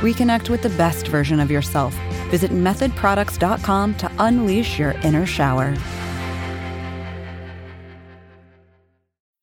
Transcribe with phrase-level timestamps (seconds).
[0.00, 1.94] Reconnect with the best version of yourself.
[2.30, 5.74] Visit methodproducts.com to unleash your inner shower.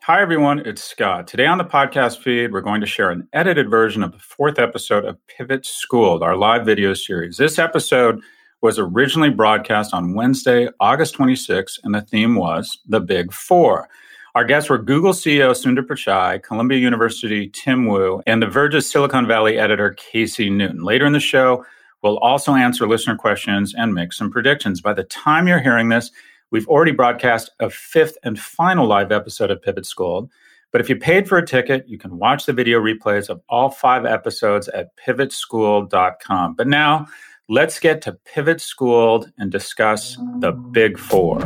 [0.01, 0.59] Hi, everyone.
[0.59, 1.27] It's Scott.
[1.27, 4.57] Today on the podcast feed, we're going to share an edited version of the fourth
[4.57, 7.35] episode of Pivot Schooled, our live video series.
[7.35, 8.21] This episode
[8.61, 13.89] was originally broadcast on Wednesday, August 26, and the theme was The Big Four.
[14.37, 19.25] Our guests were Google CEO Sundar Pichai, Columbia University Tim Wu, and The Verge's Silicon
[19.25, 20.83] Valley editor Casey Newton.
[20.83, 21.65] Later in the show,
[22.03, 24.79] we'll also answer listener questions and make some predictions.
[24.79, 26.11] By the time you're hearing this,
[26.51, 30.29] we've already broadcast a fifth and final live episode of Pivot Schooled.
[30.71, 33.71] But if you paid for a ticket, you can watch the video replays of all
[33.71, 36.53] five episodes at pivotschool.com.
[36.53, 37.07] But now,
[37.49, 41.39] let's get to Pivot Schooled and discuss the Big Four.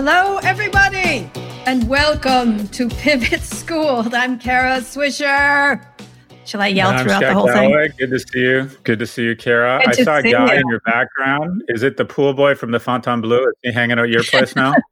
[0.00, 1.28] Hello, everybody,
[1.66, 4.06] and welcome to Pivot School.
[4.14, 5.84] I'm Kara Swisher.
[6.44, 7.72] Shall I yell And throughout the whole thing?
[7.98, 8.70] Good to see you.
[8.84, 9.82] Good to see you, Kara.
[9.84, 10.60] I saw a guy you.
[10.60, 11.64] in your background.
[11.66, 13.38] Is it the pool boy from the Fontainebleau?
[13.40, 14.72] Is he hanging out at your place now?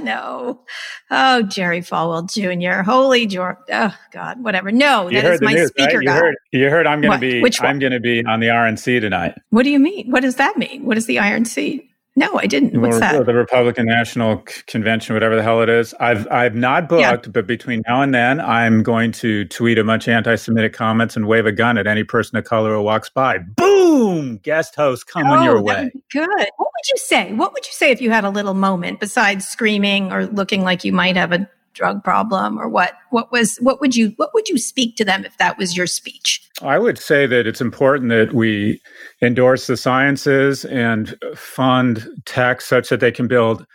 [0.00, 0.64] No.
[1.10, 2.82] Oh, Jerry Falwell Jr.
[2.88, 3.58] Holy George.
[3.70, 4.72] Oh, God, whatever.
[4.72, 6.02] No, you that is my news, speaker right?
[6.02, 6.14] You guy.
[6.14, 7.16] heard, you heard I'm What?
[7.16, 7.68] to be Which one?
[7.68, 9.36] I'm going to be on the RNC tonight.
[9.50, 10.10] What do you mean?
[10.10, 10.86] What does that mean?
[10.86, 11.87] What is the Sea?
[12.18, 12.80] No, I didn't.
[12.80, 13.26] What's Or- that?
[13.26, 15.94] The Republican National Convention, whatever the hell it is.
[16.00, 17.12] I've I've not Yeah.
[17.12, 21.14] booked, but between now and then, I'm going to tweet a bunch of anti-Semitic comments
[21.16, 23.38] and wave a gun at any person of color who walks by.
[23.38, 24.38] Boom!
[24.42, 25.90] Guest host coming Oh, your way.
[26.12, 26.28] Good.
[26.28, 27.32] What would you say?
[27.34, 30.84] What would you say if you had a little moment besides screaming or looking like
[30.84, 32.94] you might have a drug problem or what?
[33.10, 35.86] What was what would you what would you speak to them if that was your
[35.86, 36.48] speech?
[36.62, 38.80] I would say that it's important that we
[39.22, 43.66] endorse the sciences and fund tech such that they can build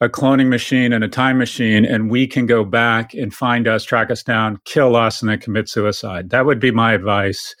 [0.00, 3.84] a cloning machine and a time machine, and we can go back and find us,
[3.84, 6.30] track us down, kill us, and then commit suicide.
[6.30, 7.54] That would be my advice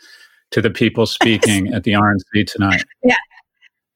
[0.50, 2.84] to the people speaking at the RNC tonight.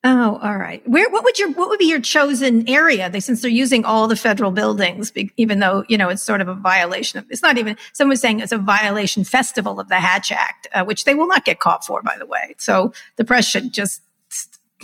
[0.05, 0.87] Oh, all right.
[0.89, 3.11] Where what would your what would be your chosen area?
[3.11, 6.47] They since they're using all the federal buildings, even though you know it's sort of
[6.47, 7.27] a violation of.
[7.31, 7.77] It's not even.
[7.95, 11.27] Someone was saying it's a violation festival of the Hatch Act, uh, which they will
[11.27, 12.55] not get caught for, by the way.
[12.59, 14.03] So the press should just.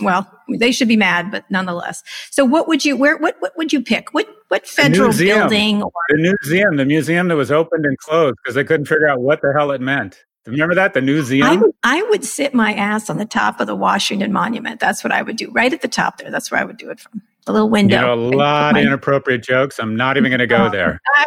[0.01, 2.03] Well, they should be mad, but nonetheless.
[2.29, 2.97] So, what would you?
[2.97, 3.15] Where?
[3.17, 3.37] What?
[3.39, 4.13] What would you pick?
[4.13, 4.27] What?
[4.49, 5.39] What federal museum.
[5.39, 5.81] building?
[5.81, 9.21] Or, The museum, the museum that was opened and closed because they couldn't figure out
[9.21, 10.25] what the hell it meant.
[10.45, 10.93] Remember that?
[10.93, 11.59] The I museum?
[11.61, 14.79] would, I would sit my ass on the top of the Washington Monument.
[14.79, 16.29] That's what I would do, right at the top there.
[16.31, 18.01] That's where I would do it from the little You window.
[18.01, 19.79] know, a lot my- of inappropriate jokes.
[19.79, 20.99] I'm not even going to go there.
[21.15, 21.25] I,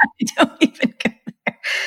[0.00, 1.12] I don't even go there.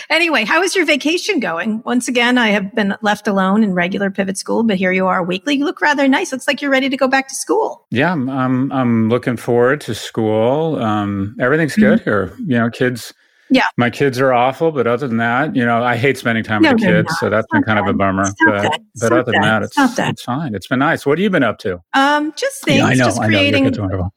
[0.09, 1.81] Anyway, how is your vacation going?
[1.85, 5.23] Once again, I have been left alone in regular pivot school, but here you are
[5.23, 5.55] weekly.
[5.55, 6.31] You look rather nice.
[6.31, 7.85] Looks like you're ready to go back to school.
[7.91, 10.81] Yeah, I'm I'm, I'm looking forward to school.
[10.81, 12.33] Um, everything's good here.
[12.39, 13.13] You know, kids.
[13.51, 13.63] Yeah.
[13.77, 16.71] my kids are awful, but other than that, you know, I hate spending time No,
[16.71, 17.19] with the kids, not.
[17.19, 18.25] so that's It's been kind of a bummer.
[18.45, 18.81] But that.
[19.01, 19.59] But other than that.
[19.59, 20.09] that, It's it's that.
[20.11, 20.53] it's fine.
[20.55, 21.05] It's been nice.
[21.05, 21.81] What have you been up to?
[21.93, 23.05] Um, just things, yeah, I know.
[23.05, 23.29] just I know.
[23.31, 23.63] Your creating.
[23.65, 24.13] kids are wonderful.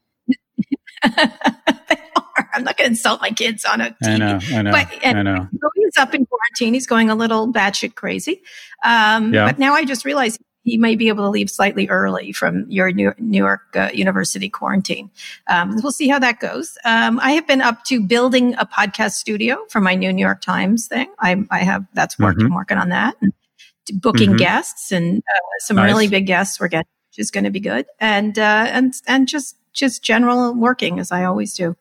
[2.54, 4.08] I'm not going to insult my kids on a TV.
[4.08, 4.38] I know.
[4.58, 4.70] I know.
[4.72, 5.48] But and I know.
[5.74, 6.74] he's up in quarantine.
[6.74, 8.42] He's going a little batshit crazy.
[8.84, 9.46] Um, Yeah.
[9.46, 12.92] But now I just realized he might be able to leave slightly early from your
[12.92, 15.10] New, New York uh, University quarantine.
[15.48, 16.78] Um, we'll see how that goes.
[16.84, 20.40] Um, I have been up to building a podcast studio for my new New York
[20.40, 21.12] Times thing.
[21.18, 22.38] I, I have that's worked.
[22.40, 22.46] Mhm.
[22.46, 23.16] I'm working on that.
[23.20, 23.32] And
[24.00, 24.38] booking Mhm.
[24.38, 25.86] guests and uh, some Nice.
[25.90, 27.86] really big guests we're getting, which is going to be good.
[27.98, 31.76] And uh, and and just just general working as I always do.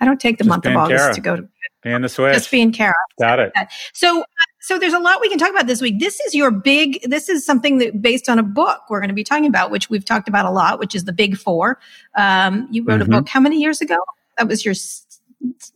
[0.00, 1.14] I don't take the Just month of August Kara.
[1.14, 1.48] to go to
[1.84, 2.34] And the switch.
[2.34, 2.94] just being Kara.
[3.20, 3.52] Got it.
[3.92, 4.24] So,
[4.62, 5.98] so there's a lot we can talk about this week.
[5.98, 7.00] This is your big.
[7.10, 9.90] This is something that based on a book we're going to be talking about, which
[9.90, 11.78] we've talked about a lot, which is the Big Four.
[12.16, 13.06] Um, you wrote Mhm.
[13.06, 13.96] a book how many years ago?
[14.38, 14.74] That was your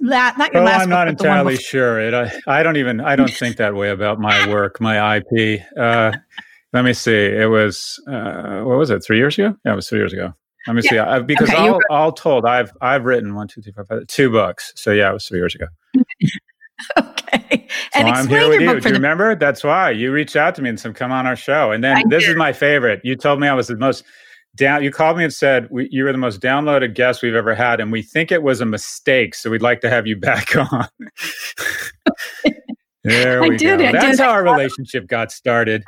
[0.00, 0.82] la- not your Oh, last.
[0.82, 2.00] I'm not book, entirely sure.
[2.00, 3.00] It, I, I don't even.
[3.00, 5.60] I don't think that way about my work, my IP.
[5.76, 6.12] Uh,
[6.72, 7.12] let me see.
[7.12, 9.02] It was uh, what was it?
[9.04, 9.56] Three years ago?
[9.64, 10.32] Yeah, it was three years ago.
[10.66, 10.98] Let me see.
[10.98, 14.30] I, because Okay, all, all told, I've I've written one, two, three, four, five, two
[14.30, 14.72] books.
[14.76, 15.66] So yeah, it was three years ago.
[17.94, 18.80] And I'm explain here with you.
[18.80, 19.34] Do you remember?
[19.34, 21.98] That's why you reached out to me and said, "Come on our show." And then
[21.98, 22.30] I this did.
[22.30, 23.00] is my favorite.
[23.04, 24.04] You told me I was the most
[24.56, 24.82] down.
[24.82, 27.80] You called me and said we, you were the most downloaded guest we've ever had,
[27.80, 29.34] and we think it was a mistake.
[29.34, 30.88] So we'd like to have you back on.
[33.04, 33.86] there we I did, go.
[33.86, 34.22] I That's did.
[34.24, 35.82] how our relationship got started.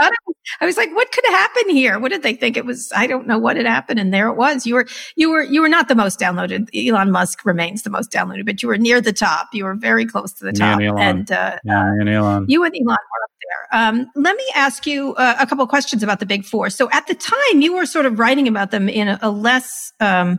[0.00, 1.98] Thought it was- I was like, what could happen here?
[1.98, 2.92] What did they think it was?
[2.94, 3.98] I don't know what had happened.
[3.98, 4.66] And there it was.
[4.66, 4.86] You were,
[5.16, 6.68] you were, you were not the most downloaded.
[6.74, 9.48] Elon Musk remains the most downloaded, but you were near the top.
[9.52, 10.80] You were very close to the Me top.
[10.80, 11.00] and Elon.
[11.02, 12.44] And, uh, Yeah, and Elon.
[12.48, 13.80] you and Elon were up there.
[13.80, 16.70] Um, let me ask you uh, a couple of questions about the big four.
[16.70, 19.92] So at the time you were sort of writing about them in a, a less,
[20.00, 20.38] um,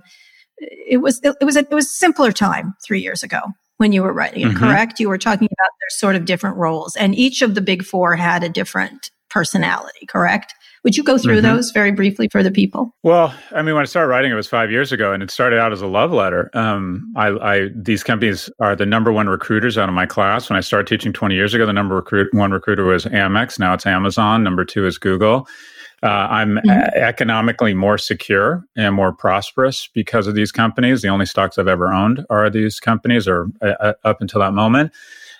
[0.57, 3.39] it was, it was, a, it was simpler time three years ago
[3.77, 4.57] when you were writing it, Mhm.
[4.57, 4.99] correct?
[5.01, 8.15] You were talking about their sort of different roles and each of the big four
[8.15, 10.53] had a different personality, correct?
[10.85, 11.43] Would you go through Mhm.
[11.43, 12.95] those very briefly for the people?
[13.03, 15.59] Well, I mean, when I started writing, it was five years ago, and it started
[15.59, 16.49] out as a love letter.
[16.53, 20.49] Um, I, I these companies are the number one recruiters out of my class.
[20.49, 23.59] When I started teaching twenty years ago, the number recruit, one recruiter was Amex.
[23.59, 24.41] Now it's Amazon.
[24.43, 25.47] Number two is Google.
[26.03, 31.01] Uh, I'm uh, economically more secure and more prosperous because of these companies.
[31.01, 34.53] The only stocks I've ever owned are these companies, or uh, uh, up until that
[34.53, 34.91] moment.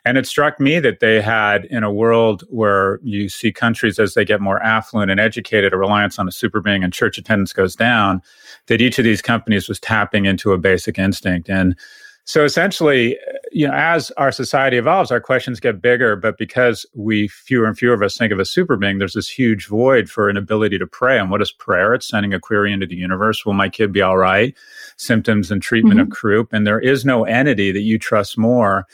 [0.06, 4.14] And it struck me that they had, in a world where you see countries as
[4.14, 7.52] they get more affluent and educated, a reliance on a super being and church attendance
[7.54, 8.22] goes down,
[8.68, 11.50] that each of these companies was tapping into a basic instinct.
[11.50, 11.76] And
[12.28, 13.18] so essentially,
[13.52, 17.78] you know, as our society evolves, our questions get bigger, but because we fewer and
[17.78, 20.78] fewer of us think of a super being, there's this huge void for an ability
[20.80, 21.20] to pray.
[21.20, 21.94] And what is prayer?
[21.94, 23.46] It's sending a query into the universe.
[23.46, 24.56] Will my kid be all right?
[24.98, 26.12] Symptoms and treatment mm-hmm.
[26.12, 26.52] of croup.
[26.52, 28.88] And there is no entity that you trust more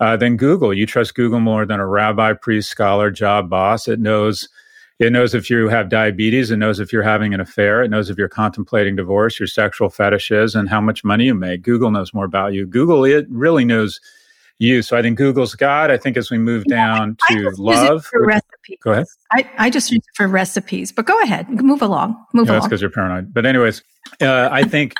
[0.00, 0.72] uh, than Google.
[0.74, 3.88] You trust Google more than a rabbi, priest, scholar, job boss.
[3.88, 4.48] It knows
[4.98, 6.50] it knows if you have diabetes.
[6.50, 7.82] It knows if you're having an affair.
[7.82, 11.62] It knows if you're contemplating divorce, your sexual fetishes, and how much money you make.
[11.62, 12.66] Google knows more about you.
[12.66, 14.00] Google it really knows
[14.58, 14.80] you.
[14.80, 15.90] So I think Google's God.
[15.90, 18.78] I think as we move down I to it love, for which- recipes.
[18.82, 19.06] go ahead.
[19.32, 22.64] I, I just use it for recipes, but go ahead, move along, move Yeah, that's
[22.66, 23.34] because you're paranoid.
[23.34, 23.82] But anyways,
[24.22, 24.94] uh, I think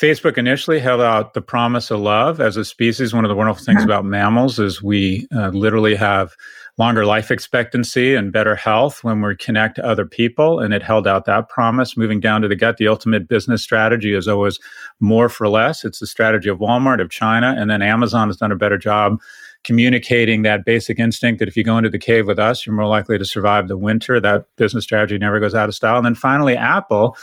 [0.00, 3.12] Facebook initially held out the promise of love as a species.
[3.12, 6.34] One of the wonderful things about mammals is we uh, literally have
[6.78, 10.58] longer life expectancy and better health when we connect to other people.
[10.58, 11.98] And it held out that promise.
[11.98, 14.58] Moving down to the gut, the ultimate business strategy is always
[15.00, 15.84] more for less.
[15.84, 19.20] It's the strategy of Walmart, of China, and then Amazon has done a better job
[19.62, 22.86] communicating that basic instinct that if you go into the cave with us, you're more
[22.86, 24.18] likely to survive the winter.
[24.18, 25.98] That business strategy never goes out of style.
[25.98, 27.14] And then finally, Apple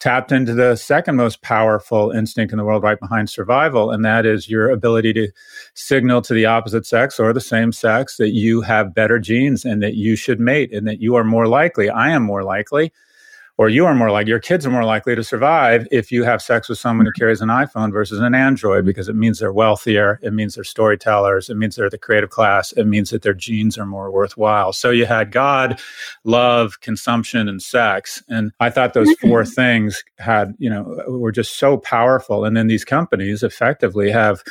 [0.00, 4.26] tapped into the second most powerful instinct in the world right behind survival and that
[4.26, 5.28] is your ability to
[5.74, 9.82] signal to the opposite sex or the same sex that you have better genes and
[9.82, 12.92] that you should mate and that you are more likely i am more likely
[13.56, 16.42] or you are more like your kids are more likely to survive if you have
[16.42, 17.20] sex with someone who mm-hmm.
[17.20, 21.48] carries an iPhone versus an Android because it means they're wealthier, it means they're storytellers,
[21.48, 24.72] it means they're the creative class, it means that their genes are more worthwhile.
[24.72, 25.80] So you had God,
[26.24, 28.22] love, consumption, and sex.
[28.28, 29.28] And I thought those mm-hmm.
[29.28, 32.44] four things had, you know, were just so powerful.
[32.44, 34.42] And then these companies effectively have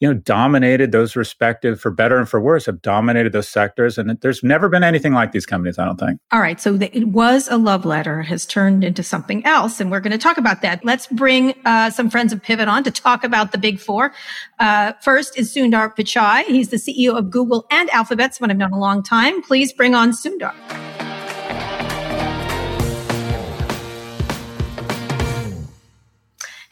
[0.00, 3.96] you know, dominated those respective, for better and for worse, have dominated those sectors.
[3.96, 6.20] And there's never been anything like these companies, I don't think.
[6.32, 6.60] All right.
[6.60, 9.80] So the, it was a love letter, has turned into something else.
[9.80, 10.84] And we're going to talk about that.
[10.84, 14.12] Let's bring uh, some friends of Pivot on to talk about the big four.
[14.58, 16.44] Uh, first is Sundar Pichai.
[16.44, 19.42] He's the CEO of Google and Alphabet, someone I've known a long time.
[19.42, 20.52] Please bring on Sundar.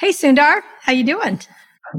[0.00, 0.62] Hey, Sundar.
[0.80, 1.40] How you doing?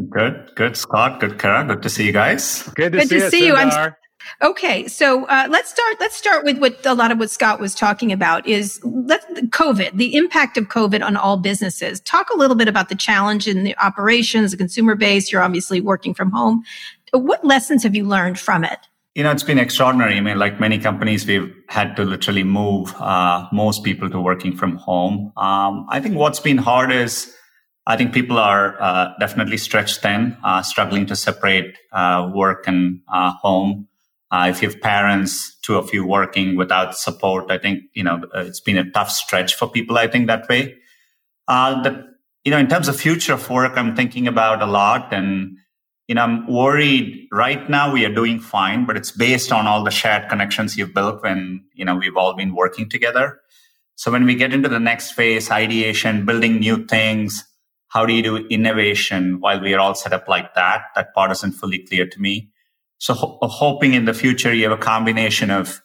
[0.09, 1.19] Good, good, Scott.
[1.19, 1.65] Good, Kara.
[1.65, 2.63] Good to see you guys.
[2.75, 3.29] Good to Good see to you.
[3.29, 3.53] see you.
[3.55, 3.95] I'm- Sundar.
[4.41, 5.97] Okay, so uh, let's start.
[5.99, 9.21] Let's start with what a lot of what Scott was talking about is let
[9.51, 11.99] COVID, the impact of COVID on all businesses.
[11.99, 15.29] Talk a little bit about the challenge in the operations, the consumer base.
[15.29, 16.63] You're obviously working from home.
[17.11, 18.79] What lessons have you learned from it?
[19.13, 20.15] You know, it's been extraordinary.
[20.15, 24.55] I mean, like many companies, we've had to literally move uh, most people to working
[24.55, 25.33] from home.
[25.35, 27.31] Um, I think what's been hard is
[27.85, 33.01] I think people are uh, definitely stretched thin, uh, struggling to separate uh, work and
[33.11, 33.87] uh, home.
[34.31, 38.21] Uh, if you have parents, two of you working without support, I think, you know,
[38.35, 40.75] it's been a tough stretch for people, I think, that way.
[41.47, 42.07] Uh, the,
[42.45, 45.57] you know, in terms of future of work, I'm thinking about a lot and,
[46.07, 49.83] you know, I'm worried right now we are doing fine, but it's based on all
[49.83, 53.39] the shared connections you've built when, you know, we've all been working together.
[53.95, 57.43] So when we get into the next phase, ideation, building new things,
[57.93, 60.85] how do you do innovation while we are all set up like that?
[60.95, 62.49] That part isn't fully clear to me.
[62.97, 65.81] So ho- hoping in the future you have a combination of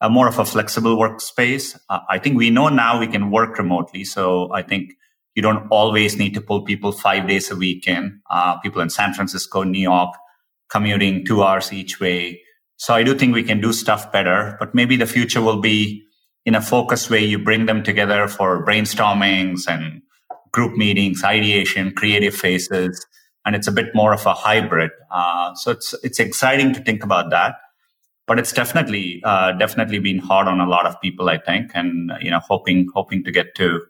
[0.00, 1.78] a more of a flexible workspace.
[1.90, 4.04] Uh, I think we know now we can work remotely.
[4.04, 4.94] So I think
[5.34, 8.20] you don't always need to pull people five days a week in.
[8.30, 10.14] Uh, people in San Francisco, New York,
[10.70, 12.40] commuting two hours each way.
[12.76, 16.02] So I do think we can do stuff better, but maybe the future will be
[16.44, 20.01] in a focused way, you bring them together for brainstormings and
[20.52, 23.04] group meetings, ideation, creative phases,
[23.44, 24.90] and it's a bit more of a hybrid.
[25.10, 27.56] Uh, so it's it's exciting to think about that,
[28.26, 32.12] but it's definitely uh, definitely been hard on a lot of people, I think, and
[32.20, 33.80] you know, hoping hoping to get to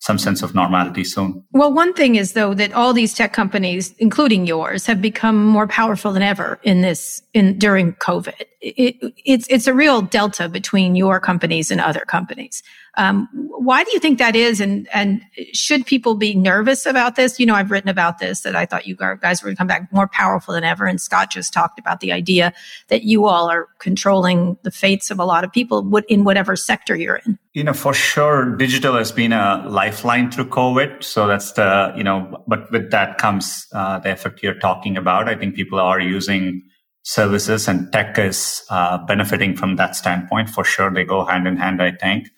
[0.00, 1.42] some sense of normality soon.
[1.52, 5.66] Well, one thing is though that all these tech companies, including yours, have become more
[5.66, 8.44] powerful than ever in this in during COVID.
[8.60, 12.62] It, it's it's a real delta between your companies and other companies.
[12.98, 14.60] Um, why do you think that is?
[14.60, 17.38] And and should people be nervous about this?
[17.38, 19.66] You know, I've written about this that I thought you guys were going to come
[19.68, 20.84] back more powerful than ever.
[20.84, 22.52] And Scott just talked about the idea
[22.88, 26.96] that you all are controlling the fates of a lot of people in whatever sector
[26.96, 27.38] you're in.
[27.52, 31.04] You know, for sure, digital has been a lifeline through COVID.
[31.04, 35.28] So that's the you know, but with that comes uh, the effect you're talking about.
[35.28, 36.62] I think people are using
[37.04, 40.90] services and tech is uh, benefiting from that standpoint for sure.
[40.90, 42.28] They go hand in hand, I think.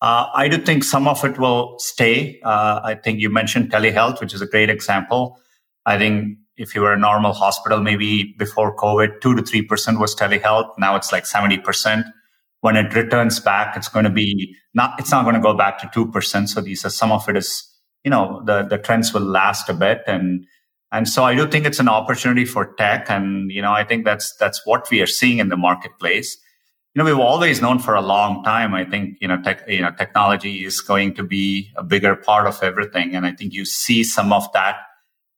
[0.00, 2.40] Uh, I do think some of it will stay.
[2.44, 5.38] Uh, I think you mentioned telehealth, which is a great example.
[5.86, 9.98] I think if you were a normal hospital, maybe before COVID, two to three percent
[9.98, 10.70] was telehealth.
[10.78, 12.06] Now it's like seventy percent.
[12.60, 14.98] When it returns back, it's going to be not.
[15.00, 16.48] It's not going to go back to two percent.
[16.50, 17.64] So these are some of it is,
[18.04, 20.44] you know, the the trends will last a bit, and
[20.92, 24.04] and so I do think it's an opportunity for tech, and you know, I think
[24.04, 26.36] that's that's what we are seeing in the marketplace
[26.94, 28.74] you know, we've always known for a long time.
[28.74, 32.46] I think you know, tech, you know, technology is going to be a bigger part
[32.46, 34.76] of everything, and I think you see some of that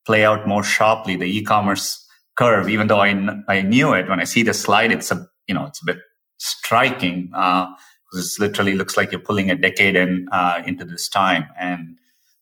[0.07, 1.16] play out more sharply.
[1.16, 3.11] The e-commerce curve, even though I
[3.49, 5.99] I knew it when I see the slide, it's a you know, it's a bit
[6.38, 7.75] striking because
[8.14, 11.97] uh, it literally looks like you're pulling a decade in uh, into this time, and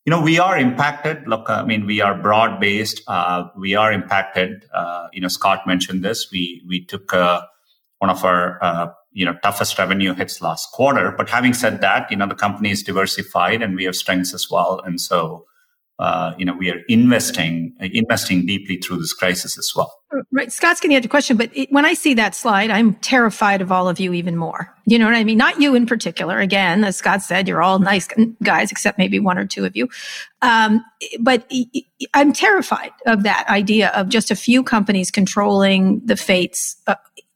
[0.05, 1.27] you know, we are impacted.
[1.27, 3.03] Look, I mean, we are broad based.
[3.07, 4.65] Uh, we are impacted.
[4.73, 6.29] Uh, you know, Scott mentioned this.
[6.31, 7.43] We we took uh,
[7.99, 11.13] one of our uh, you know toughest revenue hits last quarter.
[11.17, 14.49] But having said that, you know the company is diversified and we have strengths as
[14.49, 15.45] well, and so
[15.99, 19.93] uh, you know we are investing investing deeply through this crisis as well.
[20.31, 22.95] Right, Scott's going to get a question, but it, when I see that slide, I'm
[22.95, 24.73] terrified of all of you even more.
[24.87, 25.37] You know what I mean?
[25.37, 26.39] Not you in particular.
[26.39, 28.09] Again, as Scott said, you're all nice
[28.43, 29.89] guys, except maybe one or two of you.
[30.43, 30.83] Um,
[31.21, 31.51] but
[32.15, 36.77] I'm terrified of that idea of just a few companies controlling the fates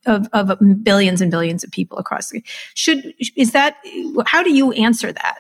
[0.07, 2.43] of, of billions and billions of people across the
[2.75, 3.77] should is that
[4.27, 5.39] how do you answer that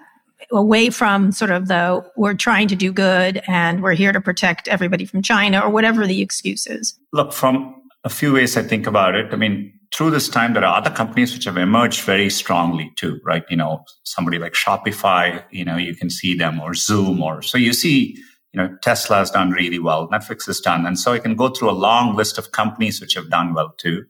[0.50, 4.68] away from sort of the we're trying to do good and we're here to protect
[4.68, 6.98] everybody from China or whatever the excuse is?
[7.12, 9.32] Look, from a few ways I think about it.
[9.32, 13.20] I mean, through this time, there are other companies which have emerged very strongly too,
[13.24, 13.44] right?
[13.50, 17.58] You know, somebody like Shopify, you know, you can see them or Zoom or so
[17.58, 18.16] you see,
[18.52, 20.08] you know, Tesla has done really well.
[20.08, 20.86] Netflix has done.
[20.86, 23.74] And so I can go through a long list of companies which have done well
[23.76, 24.04] too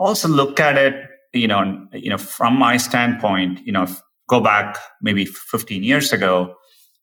[0.00, 0.94] also look at it,
[1.32, 3.86] you know, you know, from my standpoint, you know,
[4.28, 6.54] go back maybe 15 years ago,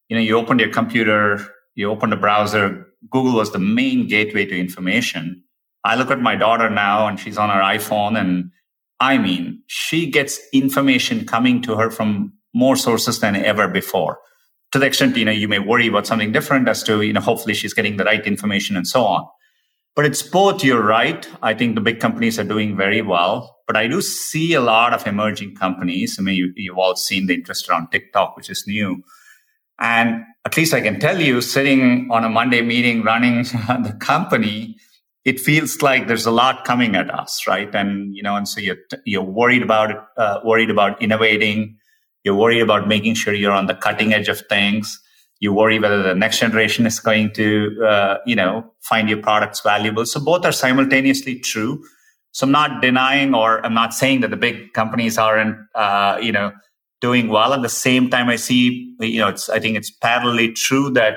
[0.10, 1.40] you know, you opened your computer,
[1.76, 5.44] you opened a browser, Google was the main gateway to information.
[5.84, 8.52] I look at my daughter now and she's on her iPhone and
[9.00, 14.18] I mean, she gets information coming to her from more sources than ever before.
[14.72, 17.22] To the extent, you know, you may worry about something different as to, you know,
[17.22, 19.28] hopefully she's getting the right information and so on.
[19.98, 21.28] But it's both, you're right.
[21.42, 23.58] I think the big companies are doing very well.
[23.66, 26.18] But I do see a lot of emerging companies.
[26.20, 29.02] I mean, you, you've all seen the interest around TikTok, which is new.
[29.80, 34.76] And at least I can tell you, sitting on a Monday meeting running the company,
[35.26, 37.74] it feels like there's a lot coming at us, right?
[37.74, 41.76] And you know, and so you're you're worried about uh, worried about innovating.
[42.24, 45.02] You're worried about making sure you're on the cutting edge of things
[45.40, 49.62] you worry whether the next generation is going to uh, you know find your products
[49.62, 50.06] valuable.
[50.06, 51.84] So both are simultaneously true.
[52.32, 56.32] So i'm not denying or i'm not saying that the big companies aren't uh, you
[56.32, 56.52] know
[57.02, 57.54] doing well.
[57.54, 61.16] At the same time i see you know it's i think it's parallelly true that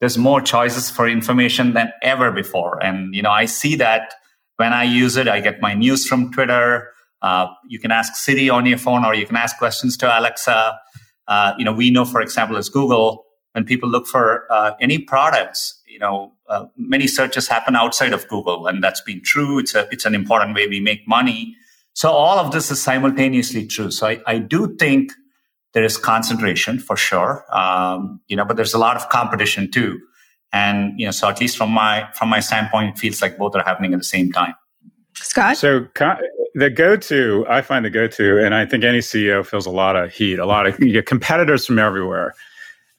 [0.00, 2.82] there's more choices for information than ever before.
[2.84, 4.14] And you know i see that
[4.56, 6.88] when i use it i get my news from twitter.
[7.22, 10.76] Uh, you can ask siri on your phone or you can ask questions to alexa.
[11.28, 14.98] Uh, you know we know for example as google when people look for uh, any
[14.98, 19.58] products, you know, uh, many searches happen outside of Google, and that's been true.
[19.58, 21.54] It's a it's an important way we make money.
[21.94, 23.90] So all of this is simultaneously true.
[23.90, 25.12] So I, I do think
[25.74, 30.00] there is concentration for sure, um, you know, but there's a lot of competition too.
[30.52, 33.54] And you know, so at least from my from my standpoint, it feels like both
[33.54, 34.54] are happening at the same time.
[35.14, 35.86] Scott, so
[36.54, 40.12] the go-to, I find the go-to, and I think any CEO feels a lot of
[40.12, 42.34] heat, a lot of you get competitors from everywhere.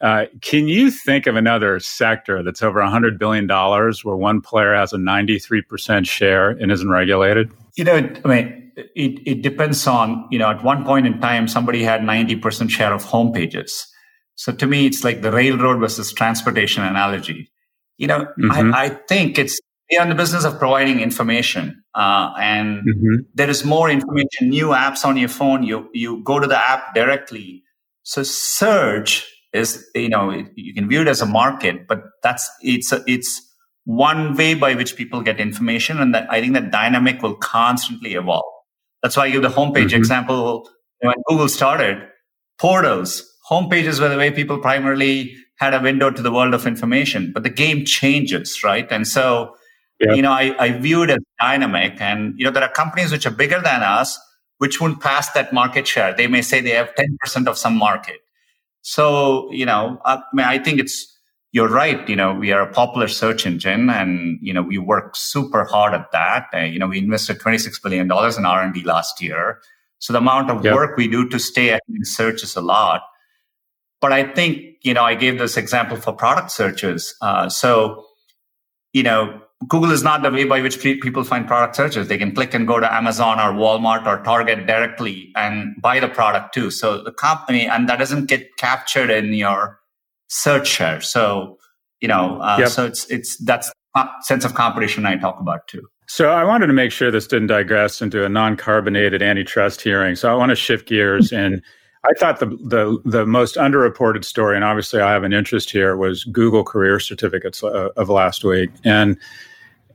[0.03, 4.91] Uh, can you think of another sector that's over $100 billion where one player has
[4.91, 7.50] a 93% share and isn't regulated?
[7.77, 7.95] You know,
[8.25, 12.01] I mean, it, it depends on, you know, at one point in time, somebody had
[12.01, 13.88] 90% share of home pages.
[14.36, 17.50] So to me, it's like the railroad versus transportation analogy.
[17.98, 18.74] You know, mm-hmm.
[18.74, 19.57] I, I, think it's,
[19.89, 21.81] we are in the business of providing information.
[21.95, 23.22] Uh, and mm-hmm.
[23.36, 25.63] there is more information, new apps on your phone.
[25.63, 27.63] You, you go to the app directly.
[28.01, 32.91] So search is, you know, you can view it as a market, but that's, it's,
[32.91, 33.41] a, it's,
[33.86, 36.00] one way by which people get information.
[36.00, 38.43] And that I think that dynamic will constantly evolve.
[39.01, 39.98] That's why I give the homepage mm-hmm.
[39.98, 40.69] example.
[41.01, 42.01] When Google started,
[42.60, 47.31] portals, homepages were the way people primarily had a window to the world of information,
[47.33, 48.89] but the game changes, right?
[48.89, 49.55] And so,
[50.00, 50.13] yeah.
[50.13, 53.25] you know, I, I view it as dynamic and, you know, there are companies which
[53.25, 54.17] are bigger than us,
[54.60, 56.15] which won't pass that market share.
[56.15, 58.17] They may say they have 10% of some market.
[58.84, 61.10] So, you know, I, mean, I think it's,
[61.54, 62.08] you're right.
[62.08, 65.94] You know, we are a popular search engine and, you know, we work super hard
[65.94, 66.48] at that.
[66.54, 69.60] Uh, you know, we invested $26 billion in R&D last year.
[70.00, 73.04] So the amount of work we do to stay ahead in search is a lot.
[74.02, 77.16] But I think, you know, I gave this example for product searches.
[77.22, 78.06] Uh, so,
[78.92, 82.08] you know, Google is not the way by which people find product searches.
[82.08, 86.08] They can click and go to Amazon or Walmart or Target directly and buy the
[86.08, 86.72] product too.
[86.72, 89.79] So the company, and that doesn't get captured in your
[90.29, 91.01] search share.
[91.01, 91.58] So,
[92.01, 92.70] you know, uh, yep.
[92.70, 93.72] so it's, it's, that's
[94.22, 95.84] sense of competition I talk about too.
[96.08, 100.15] So I wanted to make sure this didn't digress into a non-carbonated antitrust hearing.
[100.15, 101.62] So I want to shift gears and
[102.05, 105.96] I thought the, the the most underreported story, and obviously I have an interest here,
[105.96, 108.72] was Google career certificates uh, of last week.
[108.84, 109.17] And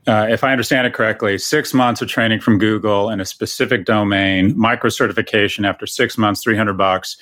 [0.08, 3.84] uh, if I understand it correctly, six months of training from Google in a specific
[3.84, 7.18] domain, micro certification after six months, three hundred bucks.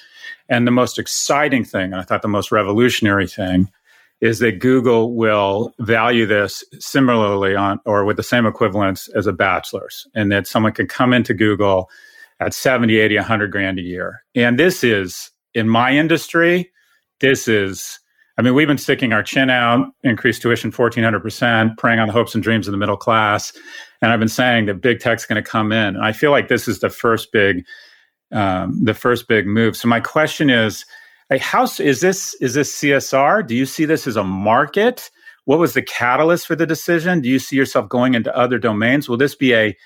[0.48, 3.68] And the most exciting thing, and I thought the most revolutionary thing,
[4.20, 9.32] is that Google will value this similarly on or with the same equivalence as a
[9.32, 11.90] bachelor's, and that someone can come into Google
[12.38, 14.22] at 70, 80, 100 grand a year.
[14.36, 16.70] And this is, in my industry,
[17.20, 17.98] this is,
[18.38, 22.34] I mean, we've been sticking our chin out, increased tuition 1400%, preying on the hopes
[22.34, 23.52] and dreams of the middle class.
[24.02, 25.96] And I've been saying that big tech's going to come in.
[25.96, 27.64] And I feel like this is the first big
[28.32, 29.76] um, the first big move.
[29.76, 30.84] So my question is,
[31.40, 33.46] how is this is this CSR?
[33.46, 35.10] Do you see this as a market?
[35.44, 37.20] What was the catalyst for the decision?
[37.20, 39.08] Do you see yourself going into other domains?
[39.08, 39.76] Will this be a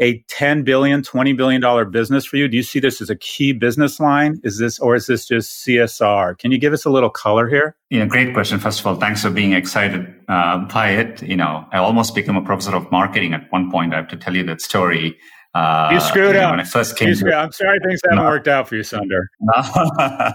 [0.00, 2.48] a 10 billion, 20 billion dollar business for you?
[2.48, 4.40] Do you see this as a key business line?
[4.42, 6.38] Is this or is this just CSR?
[6.38, 7.76] Can you give us a little color here?
[7.90, 8.58] Yeah, great question.
[8.58, 11.22] First of all, thanks for being excited uh, by it.
[11.22, 13.92] You know, I almost became a professor of marketing at one point.
[13.92, 15.18] I have to tell you that story.
[15.52, 16.50] Uh, you screwed you know, up.
[16.52, 19.24] When I first came, to, I'm sorry things haven't no, worked out for you, Sundar.
[19.40, 20.32] No,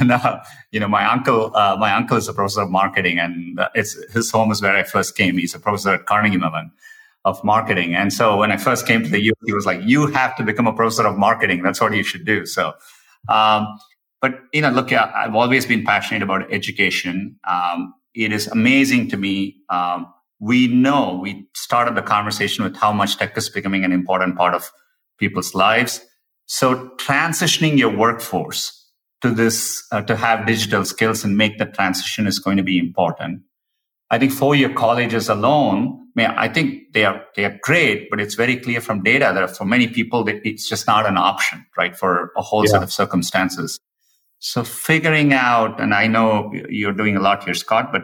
[0.16, 0.40] no,
[0.72, 4.28] you know, my uncle, uh, my uncle is a professor of marketing, and it's his
[4.28, 5.38] home is where I first came.
[5.38, 6.72] He's a professor at Carnegie Mellon
[7.26, 10.06] of marketing, and so when I first came to the U.S., he was like, "You
[10.06, 11.62] have to become a professor of marketing.
[11.62, 12.72] That's what you should do." So,
[13.28, 13.66] um,
[14.22, 17.38] but you know, look, I've always been passionate about education.
[17.46, 19.56] Um, it is amazing to me.
[19.68, 20.06] Um,
[20.38, 24.54] we know we started the conversation with how much tech is becoming an important part
[24.54, 24.70] of
[25.18, 26.00] people's lives.
[26.46, 28.72] So transitioning your workforce
[29.22, 32.78] to this, uh, to have digital skills and make the transition is going to be
[32.78, 33.42] important.
[34.10, 38.20] I think four year colleges alone, mean, I think they are, they are great, but
[38.20, 41.64] it's very clear from data that for many people, that it's just not an option,
[41.76, 41.96] right?
[41.96, 42.72] For a whole yeah.
[42.72, 43.78] set of circumstances.
[44.38, 48.02] So figuring out, and I know you're doing a lot here, Scott, but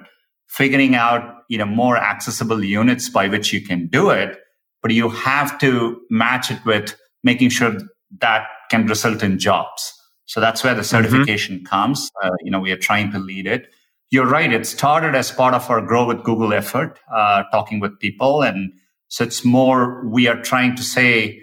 [0.53, 4.39] figuring out you know more accessible units by which you can do it
[4.83, 6.95] but you have to match it with
[7.25, 7.79] making sure
[8.21, 9.93] that can result in jobs
[10.27, 10.97] so that's where the mm-hmm.
[10.97, 11.65] certification mm-hmm.
[11.65, 13.73] comes uh, you know we are trying to lead it
[14.13, 17.99] you're right it started as part of our grow with google effort uh, talking with
[17.99, 18.73] people and
[19.09, 21.41] so it's more we are trying to say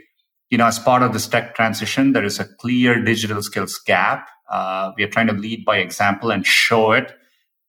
[0.49, 4.29] you know as part of this tech transition there is a clear digital skills gap
[4.49, 7.13] uh, we are trying to lead by example and show it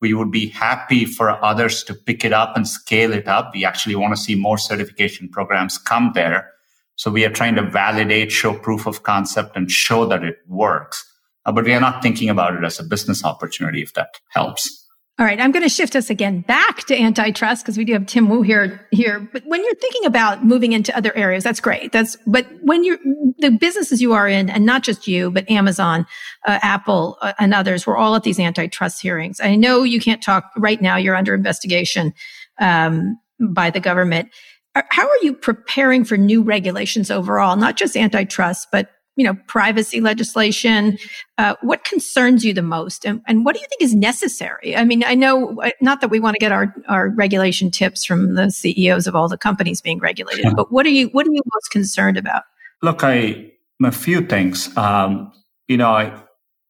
[0.00, 3.52] we would be happy for others to pick it up and scale it up.
[3.54, 6.50] We actually want to see more certification programs come there.
[6.96, 11.04] So we are trying to validate, show proof of concept and show that it works.
[11.44, 14.79] Uh, but we are not thinking about it as a business opportunity, if that helps.
[15.20, 18.06] All right, I'm going to shift us again back to antitrust because we do have
[18.06, 18.88] Tim Wu here.
[18.90, 21.92] Here, but when you're thinking about moving into other areas, that's great.
[21.92, 22.96] That's but when you're
[23.36, 26.06] the businesses you are in, and not just you, but Amazon,
[26.48, 29.40] uh, Apple, uh, and others, we're all at these antitrust hearings.
[29.40, 32.14] I know you can't talk right now; you're under investigation
[32.58, 34.30] um, by the government.
[34.74, 38.88] How are you preparing for new regulations overall, not just antitrust, but
[39.20, 40.96] you know, privacy legislation.
[41.36, 44.74] Uh, what concerns you the most, and, and, what do you think is necessary?
[44.74, 48.02] I mean, I know uh, not that we want to get our our regulation tips
[48.02, 51.32] from the CEOs of all the companies being regulated, but what are you what are
[51.32, 52.44] you most concerned about?
[52.80, 53.52] Look, I
[53.84, 54.74] a few things.
[54.74, 55.32] Um,
[55.68, 56.18] you know, I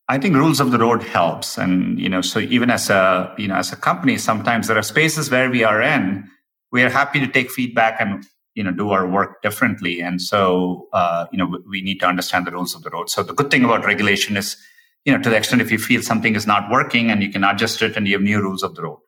[0.08, 3.46] I think rules of the road helps, and you know, so even as a you
[3.46, 6.28] know as a company, sometimes there are spaces where we are in,
[6.72, 10.88] we are happy to take feedback and you know do our work differently, and so
[10.92, 13.10] uh, you know we need to understand the rules of the road.
[13.10, 14.56] So the good thing about regulation is,
[15.04, 17.44] you know, to the extent if you feel something is not working and you can
[17.44, 18.98] adjust it and you have new rules of the road.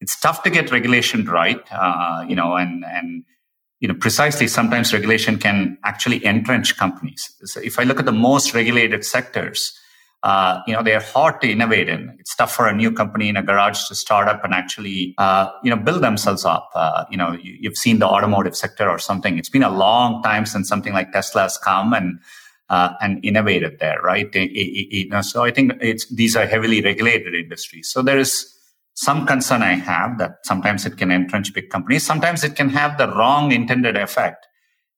[0.00, 3.24] It's tough to get regulation right, uh, you know, and and
[3.80, 7.34] you know, precisely sometimes regulation can actually entrench companies.
[7.44, 9.72] So if I look at the most regulated sectors,
[10.22, 12.14] uh, you know, they're hard to innovate in.
[12.18, 15.50] It's tough for a new company in a garage to start up and actually, uh,
[15.62, 16.70] you know, build themselves up.
[16.74, 19.38] Uh, you know, you, have seen the automotive sector or something.
[19.38, 22.20] It's been a long time since something like Tesla has come and,
[22.68, 24.28] uh, and innovated there, right?
[24.34, 27.88] It, it, you know, so I think it's, these are heavily regulated industries.
[27.90, 28.54] So there is,
[28.94, 32.04] some concern I have that sometimes it can entrench big companies.
[32.04, 34.46] Sometimes it can have the wrong intended effect.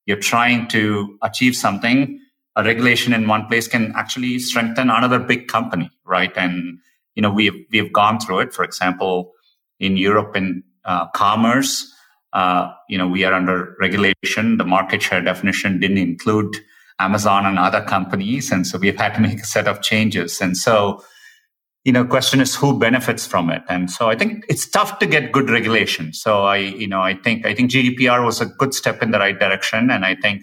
[0.06, 2.18] You're trying to achieve something.
[2.56, 6.32] A regulation in one place can actually strengthen another big company, right?
[6.36, 6.78] And,
[7.14, 8.52] you know, we've, we've gone through it.
[8.52, 9.32] For example,
[9.80, 11.92] in Europe in uh, commerce,
[12.32, 14.56] uh, you know, we are under regulation.
[14.56, 16.56] The market share definition didn't include
[16.98, 18.50] Amazon and other companies.
[18.50, 20.40] And so we've had to make a set of changes.
[20.40, 21.04] And so,
[21.84, 23.62] you know, question is who benefits from it.
[23.68, 26.12] And so I think it's tough to get good regulation.
[26.12, 29.18] So I, you know, I think, I think GDPR was a good step in the
[29.18, 29.90] right direction.
[29.90, 30.42] And I think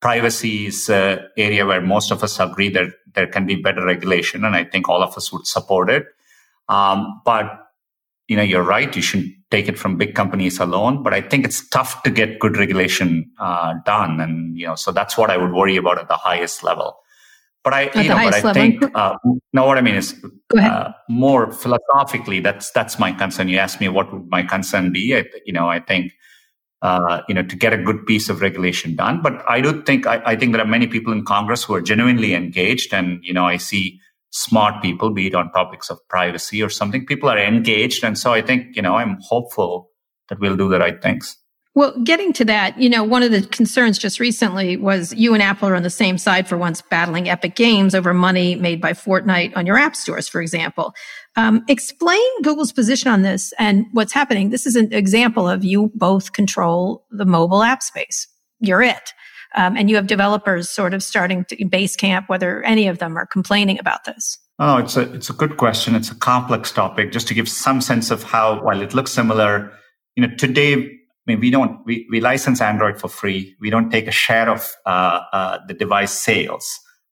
[0.00, 4.44] privacy is an area where most of us agree that there can be better regulation.
[4.44, 6.06] And I think all of us would support it.
[6.68, 7.50] Um, but,
[8.28, 8.94] you know, you're right.
[8.94, 11.02] You shouldn't take it from big companies alone.
[11.02, 14.20] But I think it's tough to get good regulation uh, done.
[14.20, 16.96] And, you know, so that's what I would worry about at the highest level.
[17.62, 18.54] But I, you know, but I level.
[18.54, 19.16] think, uh,
[19.52, 20.14] no, what I mean is
[20.56, 23.48] uh, more philosophically, that's, that's my concern.
[23.48, 25.14] You asked me what would my concern be.
[25.14, 26.12] I, you know, I think,
[26.82, 29.20] uh, you know, to get a good piece of regulation done.
[29.22, 31.82] But I do think, I, I think there are many people in Congress who are
[31.82, 32.94] genuinely engaged.
[32.94, 37.04] And, you know, I see smart people, be it on topics of privacy or something.
[37.04, 38.04] People are engaged.
[38.04, 39.90] And so I think, you know, I'm hopeful
[40.28, 41.36] that we'll do the right things.
[41.74, 45.42] Well, getting to that, you know, one of the concerns just recently was you and
[45.42, 48.92] Apple are on the same side for once battling Epic Games over money made by
[48.92, 50.94] Fortnite on your app stores, for example.
[51.36, 54.50] Um, explain Google's position on this and what's happening.
[54.50, 58.26] This is an example of you both control the mobile app space.
[58.58, 59.12] You're it.
[59.54, 63.16] Um, and you have developers sort of starting to base camp, whether any of them
[63.16, 64.38] are complaining about this.
[64.58, 65.94] Oh, it's a it's a good question.
[65.94, 67.10] It's a complex topic.
[67.10, 69.72] Just to give some sense of how, while it looks similar,
[70.16, 73.54] you know, today I mean, we don't, we, we license Android for free.
[73.60, 76.66] We don't take a share of uh, uh, the device sales,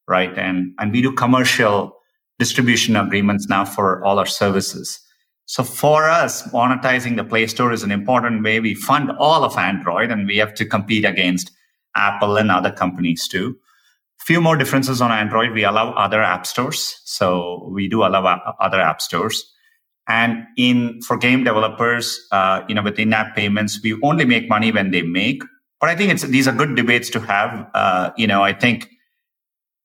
[0.06, 0.36] right?
[0.36, 1.92] And, and we do commercial
[2.38, 5.00] distribution agreements now for all our services.
[5.46, 8.60] So for us, monetizing the Play Store is an important way.
[8.60, 11.50] We fund all of Android and we have to compete against
[11.96, 13.56] Apple and other companies too.
[14.20, 15.52] Few more differences on Android.
[15.52, 17.00] We allow other app stores.
[17.04, 18.26] So we do allow
[18.60, 19.42] other app stores.
[20.06, 24.72] And in for game developers, uh, you know, with in-app payments, we only make money
[24.72, 25.42] when they make.
[25.80, 27.70] But I think it's these are good debates to have.
[27.74, 28.88] Uh, you know, I think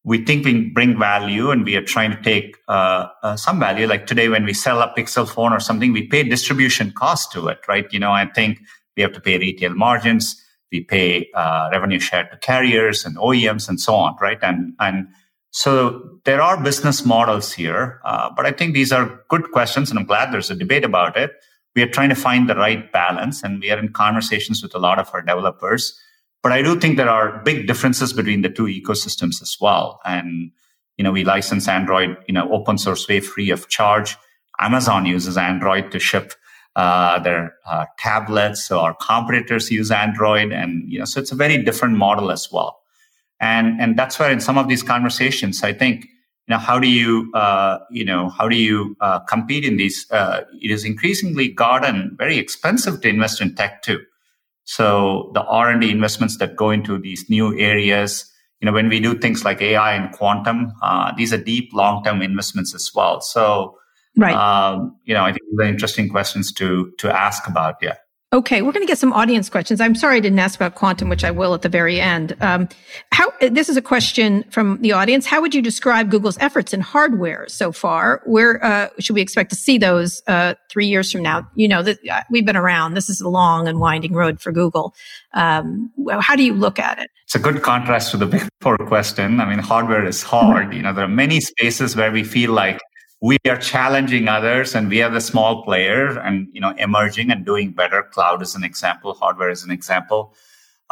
[0.06, 3.88] we think we bring value, and we are trying to take uh, uh some value.
[3.88, 7.48] Like today, when we sell a Pixel phone or something, we pay distribution cost to
[7.48, 7.92] it, right?
[7.92, 8.60] You know, I think
[8.98, 13.70] we have to pay retail margins, we pay uh, revenue share to carriers and OEMs,
[13.70, 14.40] and so on, right?
[14.42, 15.08] And and
[15.52, 20.00] so there are business models here, uh, but I think these are good questions, and
[20.00, 21.32] I'm glad there's a debate about it.
[21.76, 24.80] We are trying to find the right balance, and we are in conversations with a
[24.80, 25.98] lot of our developers.
[26.44, 30.00] But I do think there are big differences between the two ecosystems as well.
[30.06, 30.52] And
[30.98, 34.16] you know, we license Android, you know, open source way free of charge.
[34.60, 36.34] Amazon uses Android to ship
[36.76, 38.66] uh, their uh, tablets.
[38.66, 42.52] So our competitors use Android, and you know, so it's a very different model as
[42.52, 42.82] well.
[43.40, 46.88] And, and that's where in some of these conversations, I think, you know, how do
[46.88, 50.10] you, uh, you know, how do you uh, compete in these?
[50.12, 54.02] Uh, it is increasingly gotten very expensive to invest in tech too.
[54.66, 58.90] So the R and D investments that go into these new areas, you know, when
[58.90, 63.20] we do things like AI and quantum, uh, these are deep long-term investments as well.
[63.22, 63.78] So,
[64.18, 64.36] right.
[64.36, 67.76] Um, you know, I think these are interesting questions to to ask about.
[67.82, 67.96] Yeah.
[68.34, 69.80] Okay, we're going to get some audience questions.
[69.80, 72.36] I'm sorry I didn't ask about quantum, which I will at the very end.
[72.42, 72.68] Um,
[73.12, 75.28] how this is a question from the audience.
[75.28, 78.24] How would you describe Google's efforts in hardware so far?
[78.26, 81.48] Where uh, should we expect to see those uh, three years from now?
[81.54, 82.96] You know, that uh, we've been around.
[82.96, 84.96] This is a long and winding road for Google.
[85.36, 87.12] Um, how do you look at it?
[87.26, 89.42] It's a good contrast to the big four question.
[89.42, 90.74] I mean, hardware is hard.
[90.74, 92.82] You know, there are many spaces where we feel like
[93.24, 97.46] we are challenging others and we are the small player and you know emerging and
[97.46, 100.36] doing better cloud is an example hardware is an example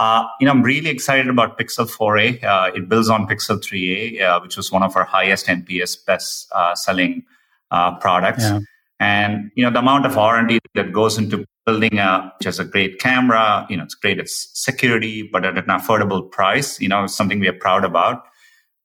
[0.01, 2.43] Uh, you know, I'm really excited about Pixel 4a.
[2.43, 6.47] Uh, it builds on Pixel 3a, uh, which was one of our highest NPS best
[6.53, 7.23] uh, selling
[7.69, 8.43] uh, products.
[8.43, 8.59] Yeah.
[8.99, 12.65] And you know, the amount of R&D that goes into building a which has a
[12.65, 17.05] great camera, you know, it's great at security, but at an affordable price, you know,
[17.05, 18.23] something we are proud about.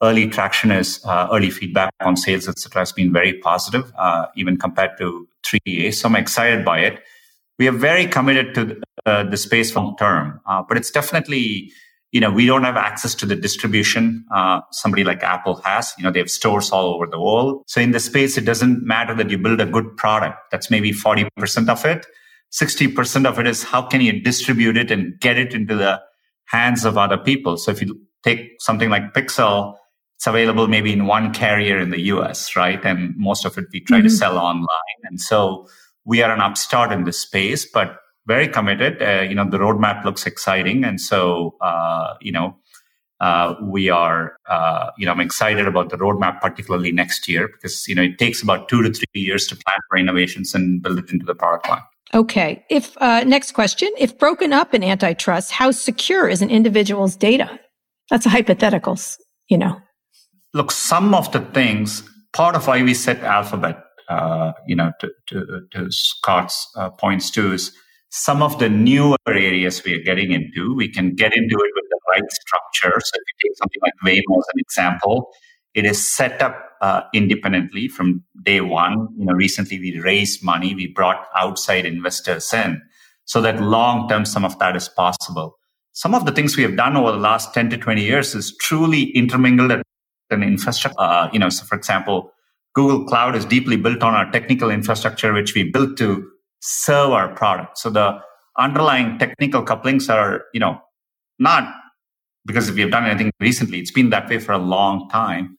[0.03, 3.93] Early traction is uh, early feedback on sales, etc., has been very positive,
[4.37, 5.95] even compared to 3a.
[5.95, 7.03] So I'm excited by it
[7.59, 11.71] we are very committed to uh, the space long term, uh, but it's definitely,
[12.13, 15.95] you know, we don't have access to the distribution uh, somebody like Apple has.
[15.97, 17.63] You know, they have stores all over the world.
[17.67, 20.39] So in the space, it doesn't matter that you build a good product.
[20.51, 22.07] That's maybe 40% of it.
[22.53, 26.01] 60% of it is how can you distribute it and get it into the
[26.47, 27.57] hands of other people.
[27.57, 29.75] So if you take something like Pixel,
[30.17, 32.83] it's available maybe in one carrier in the US, right?
[32.85, 34.09] And most of it we try mm-hmm.
[34.09, 35.01] to sell online.
[35.05, 35.69] And so
[36.05, 39.03] we are an upstart in this space, but very committed.
[39.03, 40.85] Uh, you know, the roadmap looks exciting.
[40.85, 42.57] And so, uh, you know,
[43.21, 47.87] uh, we are, uh, you know, I'm excited about the roadmap, particularly next year, because,
[47.87, 50.99] you know, it takes about two to three years to plan for innovations and build
[50.99, 51.83] it into the product line.
[52.15, 52.65] Okay.
[52.71, 57.59] If, uh, next question, if broken up in antitrust, how secure is an individual's data?
[58.11, 58.99] That's a hypothetical,
[59.49, 59.81] you know.
[60.57, 63.77] Look, some of the things, part of why we set Alphabet
[64.09, 67.73] uh, you know, to, to, to Scott's uh, points too is
[68.09, 71.85] some of the newer areas we are getting into, we can get into it with
[71.91, 72.99] the right structure.
[73.01, 75.29] So if you take something like Waymo as an example,
[75.75, 79.09] it is set up uh, independently from day one.
[79.19, 82.81] You know, recently we raised money, we brought outside investors in,
[83.27, 85.59] so that long term some of that is possible.
[85.93, 88.57] Some of the things we have done over the last 10 to 20 years is
[88.59, 89.86] truly intermingled at
[90.31, 91.01] an infrastructure.
[91.01, 92.33] Uh, you know, so for example,
[92.75, 96.29] Google Cloud is deeply built on our technical infrastructure, which we built to
[96.61, 97.79] serve our product.
[97.79, 98.21] So the
[98.59, 100.81] underlying technical couplings are, you know,
[101.39, 101.73] not
[102.45, 103.81] because we have done anything recently.
[103.81, 105.57] It's been that way for a long time.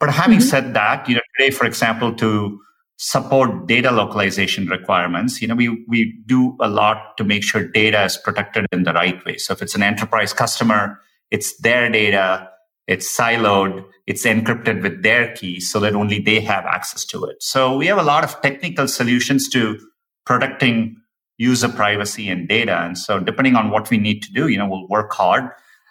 [0.00, 0.48] But having mm-hmm.
[0.48, 2.60] said that, you know, today, for example, to
[2.96, 8.04] support data localization requirements, you know, we, we do a lot to make sure data
[8.04, 9.36] is protected in the right way.
[9.36, 12.48] So if it's an enterprise customer, it's their data,
[12.88, 17.36] it's siloed, it's encrypted with their key so that only they have access to it.
[17.40, 19.78] So we have a lot of technical solutions to
[20.24, 20.96] protecting
[21.36, 22.80] user privacy and data.
[22.80, 25.50] And so depending on what we need to do, you know, we'll work hard,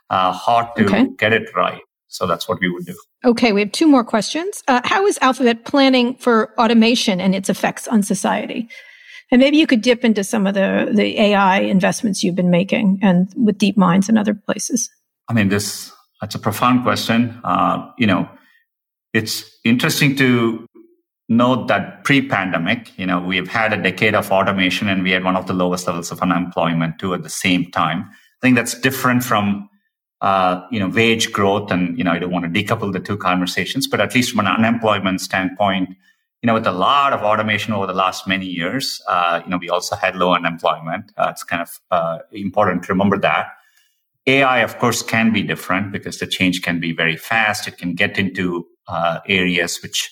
[0.09, 1.07] uh, hard to okay.
[1.17, 1.81] get it right.
[2.07, 2.97] So that's what we would do.
[3.23, 4.63] Okay, we have two more questions.
[4.67, 8.69] Uh, how is Alphabet planning for automation and its effects on society?
[9.29, 12.99] And maybe you could dip into some of the, the AI investments you've been making
[13.03, 14.89] and with DeepMinds and other places.
[15.27, 17.39] I mean, this that's a profound question.
[17.43, 18.29] Uh, you know,
[19.13, 20.65] it's interesting to
[21.29, 25.35] note that pre-pandemic, you know, we've had a decade of automation and we had one
[25.35, 28.05] of the lowest levels of unemployment too at the same time.
[28.09, 29.69] I think that's different from
[30.21, 33.17] uh, you know wage growth, and you know I don't want to decouple the two
[33.17, 35.89] conversations, but at least from an unemployment standpoint,
[36.41, 39.57] you know, with a lot of automation over the last many years, uh, you know,
[39.57, 41.11] we also had low unemployment.
[41.17, 43.49] Uh, it's kind of uh, important to remember that.
[44.27, 47.67] AI, of course, can be different because the change can be very fast.
[47.67, 50.11] It can get into uh, areas which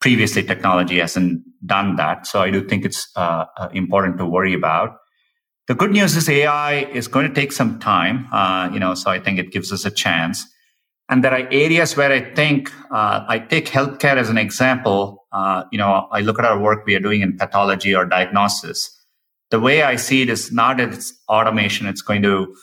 [0.00, 2.26] previously technology hasn't done that.
[2.26, 4.96] So I do think it's uh, uh important to worry about.
[5.66, 8.94] The good news is AI is going to take some time, uh, you know.
[8.94, 10.44] So I think it gives us a chance.
[11.08, 15.26] And there are areas where I think uh, I take healthcare as an example.
[15.32, 18.92] Uh, you know, I look at our work we are doing in pathology or diagnosis.
[19.50, 21.86] The way I see it is not that it's automation.
[21.86, 22.54] It's going to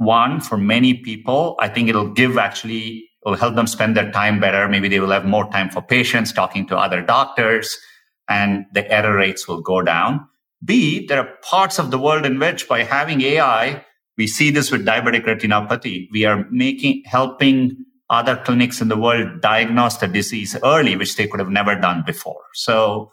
[0.00, 1.56] one for many people.
[1.60, 4.66] I think it'll give actually will help them spend their time better.
[4.66, 7.78] Maybe they will have more time for patients talking to other doctors
[8.26, 10.26] and the error rates will go down.
[10.64, 13.84] B there are parts of the world in which by having ai
[14.16, 16.08] we see this with diabetic retinopathy.
[16.12, 17.76] We are making helping
[18.08, 22.02] other clinics in the world diagnose the disease early which they could have never done
[22.06, 22.42] before.
[22.54, 23.12] So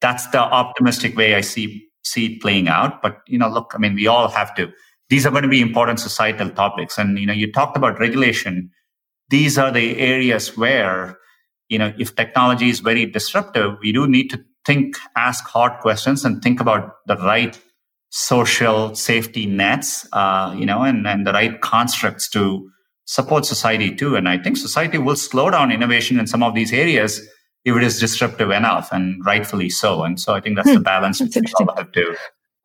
[0.00, 3.02] that's the optimistic way i see see it playing out.
[3.02, 4.72] But you know look i mean we all have to
[5.12, 6.96] these are going to be important societal topics.
[6.96, 8.70] And, you know, you talked about regulation.
[9.28, 11.18] These are the areas where,
[11.68, 16.24] you know, if technology is very disruptive, we do need to think, ask hard questions
[16.24, 17.60] and think about the right
[18.08, 22.70] social safety nets, uh, you know, and, and the right constructs to
[23.04, 24.16] support society too.
[24.16, 27.20] And I think society will slow down innovation in some of these areas
[27.66, 30.04] if it is disruptive enough and rightfully so.
[30.04, 32.16] And so I think that's hmm, the balance that's we all have to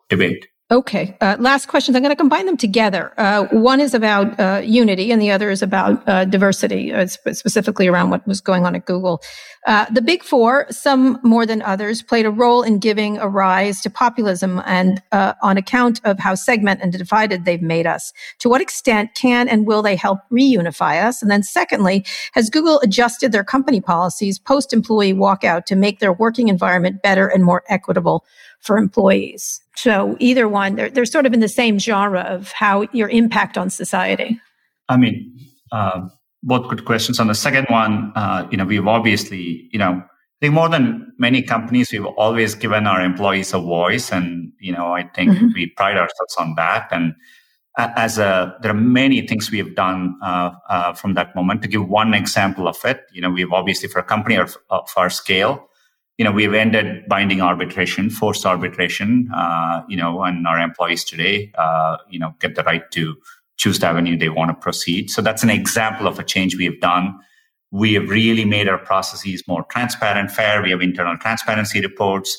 [0.08, 0.48] debate.
[0.70, 1.16] Okay.
[1.22, 1.96] Uh, last questions.
[1.96, 3.14] I'm going to combine them together.
[3.18, 7.88] Uh, one is about uh, unity, and the other is about uh, diversity, uh, specifically
[7.88, 9.22] around what was going on at Google.
[9.66, 13.80] Uh, the big four, some more than others, played a role in giving a rise
[13.80, 18.12] to populism and on account of how segmented and divided they've made us.
[18.40, 21.22] To what extent can and will they help reunify us?
[21.22, 26.12] And then secondly, has Google adjusted their company policies post employee walkout to make their
[26.12, 28.26] working environment better and more equitable
[28.62, 29.62] for employees?
[29.76, 33.58] So either one, they're, they're sort of in the same genre of how your impact
[33.58, 34.39] on society.
[34.89, 35.38] I mean,
[35.72, 36.08] uh,
[36.43, 37.20] both good questions.
[37.20, 41.13] On the second one, uh, you know, we've obviously, you know, I think more than
[41.17, 45.48] many companies, we've always given our employees a voice, and you know, I think mm-hmm.
[45.56, 46.89] we pride ourselves on that.
[46.91, 47.15] And
[47.78, 51.63] as a, there are many things we have done uh, uh, from that moment.
[51.63, 54.89] To give one example of it, you know, we've obviously for a company of, of
[54.96, 55.67] our scale,
[56.18, 61.52] you know, we've ended binding arbitration, forced arbitration, uh, you know, and our employees today,
[61.58, 63.16] uh, you know, get the right to
[63.58, 65.10] choose the avenue they want to proceed.
[65.10, 67.20] So that's an example of a change we have done.
[67.72, 70.64] We have really made our processes more transparent, fair.
[70.64, 72.36] We have internal transparency reports.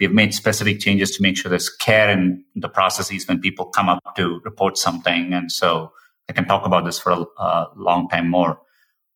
[0.00, 3.66] We have made specific changes to make sure there's care in the processes when people
[3.66, 5.34] come up to report something.
[5.34, 5.92] And so
[6.28, 8.60] I can talk about this for a, a long time more.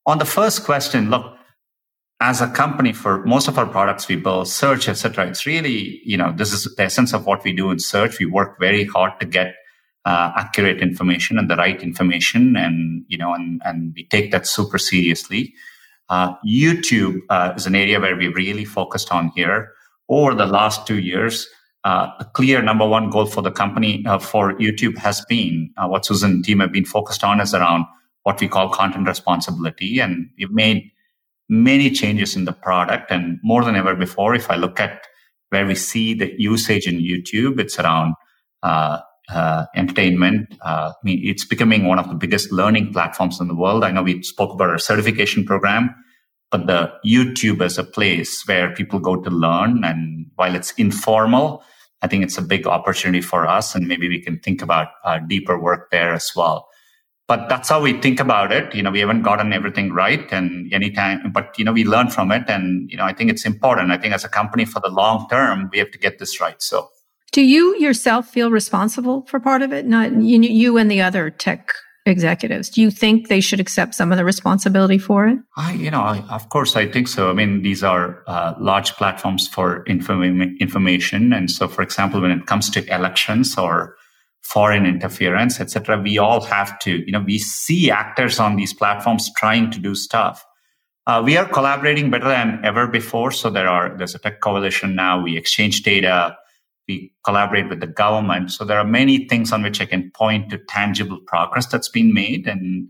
[0.04, 1.36] On the first question, look,
[2.22, 6.16] as a company for most of our products we build search etc it's really you
[6.16, 8.20] know this is the essence of what we do in search.
[8.20, 9.56] We work very hard to get
[10.04, 14.46] uh, accurate information and the right information and you know and, and we take that
[14.46, 15.52] super seriously.
[16.08, 19.72] Uh, youtube uh, is an area where we really focused on here.
[20.08, 21.48] Over the last two years
[21.84, 25.88] uh, a clear number one goal for the company uh, for youtube has been uh,
[25.88, 27.84] what susan and team have been focused on is around
[28.22, 29.98] what we call content responsibility.
[29.98, 30.90] And we've made
[31.52, 33.10] many changes in the product.
[33.10, 35.02] And more than ever before, if I look at
[35.50, 38.14] where we see the usage in YouTube, it's around
[38.62, 40.54] uh, uh, entertainment.
[40.64, 43.84] Uh, I mean, it's becoming one of the biggest learning platforms in the world.
[43.84, 45.94] I know we spoke about our certification program,
[46.50, 49.84] but the YouTube is a place where people go to learn.
[49.84, 51.62] And while it's informal,
[52.00, 53.74] I think it's a big opportunity for us.
[53.74, 56.66] And maybe we can think about uh, deeper work there as well
[57.32, 58.74] but that's how we think about it.
[58.74, 62.30] You know we haven't gotten everything right and anytime but you know we learn from
[62.30, 62.44] it.
[62.54, 63.90] And you know i think it's important.
[63.90, 66.60] I think as a company for the long term we have to get this right.
[66.62, 66.90] So.
[67.32, 69.86] Do you yourself feel responsible for part of it?
[69.86, 71.72] Not you, you and the other tech
[72.04, 72.68] executives.
[72.68, 75.38] Do you think they should accept some of the responsibility for it?
[75.56, 77.30] I you know I, of course i think so.
[77.30, 81.32] I mean these are uh, large platforms for inform- information.
[81.32, 83.96] And so for example when it comes to elections or
[84.52, 85.98] foreign interference, etc.
[85.98, 89.94] We all have to, you know, we see actors on these platforms trying to do
[89.94, 90.44] stuff.
[91.06, 93.32] Uh, we are collaborating better than ever before.
[93.32, 95.22] So there are there's a tech coalition now.
[95.22, 96.36] We exchange data.
[96.86, 98.52] We collaborate with the government.
[98.52, 102.12] So there are many things on which I can point to tangible progress that's been
[102.12, 102.88] made, and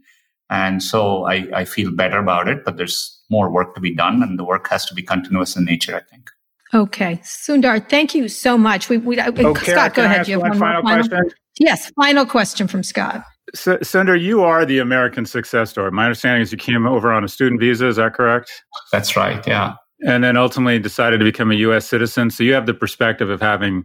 [0.50, 2.64] and so I, I feel better about it.
[2.64, 5.64] But there's more work to be done, and the work has to be continuous in
[5.64, 5.94] nature.
[5.94, 6.28] I think.
[6.74, 8.88] Okay, Sundar, thank you so much.
[8.88, 10.26] We, we okay, Scott, go ahead.
[10.26, 11.30] You have one, one final, final question.
[11.58, 13.24] Yes, final question from Scott.
[13.54, 15.90] So, Sundar, you are the American success story.
[15.90, 17.88] My understanding is you came over on a student visa.
[17.88, 18.50] Is that correct?
[18.90, 19.46] That's right.
[19.46, 19.74] Yeah.
[20.06, 21.86] And then ultimately decided to become a U.S.
[21.86, 22.30] citizen.
[22.30, 23.84] So you have the perspective of having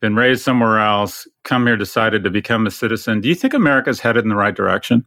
[0.00, 3.20] been raised somewhere else, come here, decided to become a citizen.
[3.20, 5.06] Do you think America's headed in the right direction?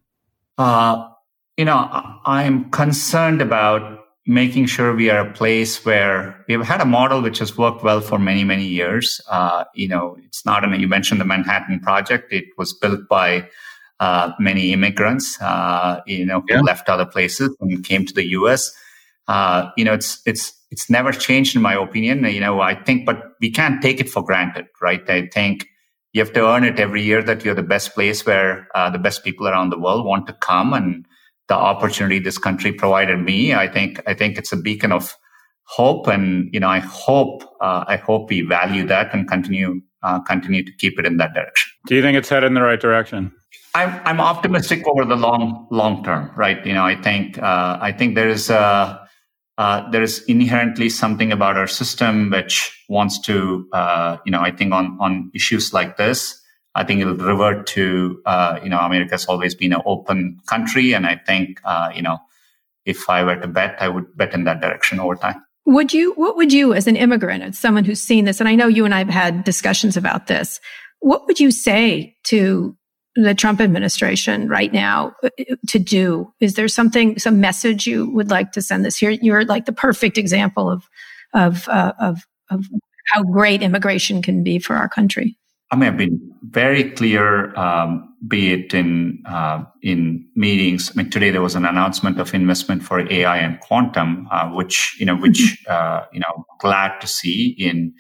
[0.58, 1.10] Uh,
[1.58, 1.90] you know,
[2.26, 7.40] I'm concerned about making sure we are a place where we've had a model which
[7.40, 9.22] has worked well for many, many years.
[9.30, 12.34] Uh, you know, it's not an, you mentioned the Manhattan Project.
[12.34, 13.50] It was built by
[14.02, 16.62] uh, many immigrants, uh, you know, who yeah.
[16.62, 18.76] left other places and came to the U.S.
[19.30, 22.26] Uh, you know, it's, it's, it's never changed in my opinion.
[22.26, 25.10] You know, I think, but we can't take it for granted, right?
[25.10, 25.68] I think
[26.12, 29.00] you have to earn it every year that you're the best place where uh, the
[29.00, 31.06] best people around the world want to come and,
[31.48, 33.54] the opportunity this country provided me.
[33.54, 35.16] I think I think it's a beacon of
[35.64, 40.20] hope, and you know I hope uh, I hope we value that and continue uh,
[40.22, 41.72] continue to keep it in that direction.
[41.88, 43.32] Do you think it's headed in the right direction?
[43.76, 46.66] I'm I'm optimistic over the long long term, right?
[46.66, 49.08] You know, I think uh, I think there is a
[49.58, 54.52] uh, there is inherently something about our system which wants to, uh, you know, I
[54.52, 56.37] think on on issues like this,
[56.78, 60.94] I think it'll revert to, uh, you know, America's always been an open country.
[60.94, 62.20] And I think, uh, you know,
[62.86, 65.44] if I were to bet, I would bet in that direction over time.
[65.66, 68.56] Would you, what would you, as an immigrant, as someone who's seen this, and I
[68.56, 70.62] know you and I have had discussions about this,
[71.00, 72.78] what would you say to
[73.16, 75.30] the Trump administration right now uh,
[75.70, 76.32] to do?
[76.40, 79.10] Is there something, some message you would like to send this here?
[79.10, 80.88] You're like the perfect example of,
[81.34, 82.20] of, uh, of,
[82.52, 82.66] of
[83.14, 85.36] how great immigration can be for our country.
[85.72, 90.92] I mean, I've been very clear, um, be it in uh, in meetings.
[90.92, 94.96] I mean, today there was an announcement of investment for AI and quantum, uh, which
[95.00, 95.72] you know, which mm-hmm.
[95.72, 97.94] uh, you know, glad to see in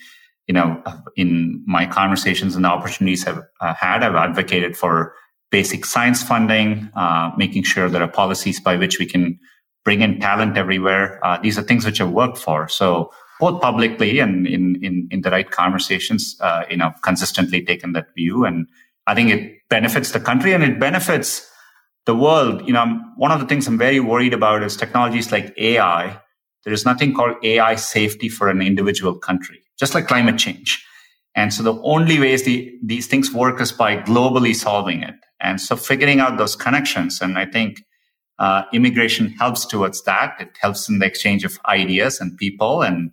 [0.47, 0.81] you know,
[1.17, 5.13] in my conversations and the opportunities I've uh, had, I've advocated for
[5.51, 9.37] basic science funding, uh, making sure there are policies by which we can
[9.83, 11.19] bring in talent everywhere.
[11.25, 12.67] Uh, these are things which I've worked for.
[12.69, 17.93] So both publicly and in, in, in the right conversations, uh, you know, consistently taken
[17.93, 18.45] that view.
[18.45, 18.67] And
[19.05, 21.49] I think it benefits the country and it benefits
[22.05, 22.65] the world.
[22.67, 26.19] You know, one of the things I'm very worried about is technologies like AI.
[26.63, 30.83] There is nothing called AI safety for an individual country, just like climate change.
[31.35, 35.13] And so the only ways the, these things work is by globally solving it.
[35.39, 37.21] And so figuring out those connections.
[37.21, 37.83] And I think
[38.39, 40.35] uh, immigration helps towards that.
[40.39, 42.81] It helps in the exchange of ideas and people.
[42.81, 43.11] And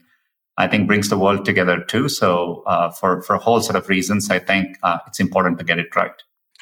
[0.56, 2.08] I think brings the world together too.
[2.08, 5.64] So uh, for for a whole set of reasons, I think uh, it's important to
[5.64, 6.12] get it right.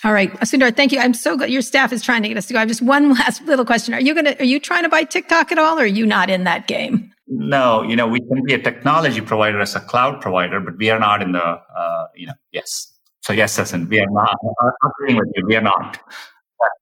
[0.05, 0.99] All right, Sundar, thank you.
[0.99, 1.49] I'm so good.
[1.51, 2.59] Your staff is trying to get us to go.
[2.59, 3.95] I have just one last little question.
[3.95, 4.35] Are you gonna?
[4.39, 7.13] Are you trying to buy TikTok at all, or are you not in that game?
[7.29, 10.91] No, you know we can be a technology provider as a cloud provider, but we
[10.91, 11.43] are not in the.
[11.43, 12.89] Uh, you know, yes.
[13.21, 14.37] So yes, listen, we are not.
[14.61, 15.47] I'm agreeing with you.
[15.47, 16.01] We are not.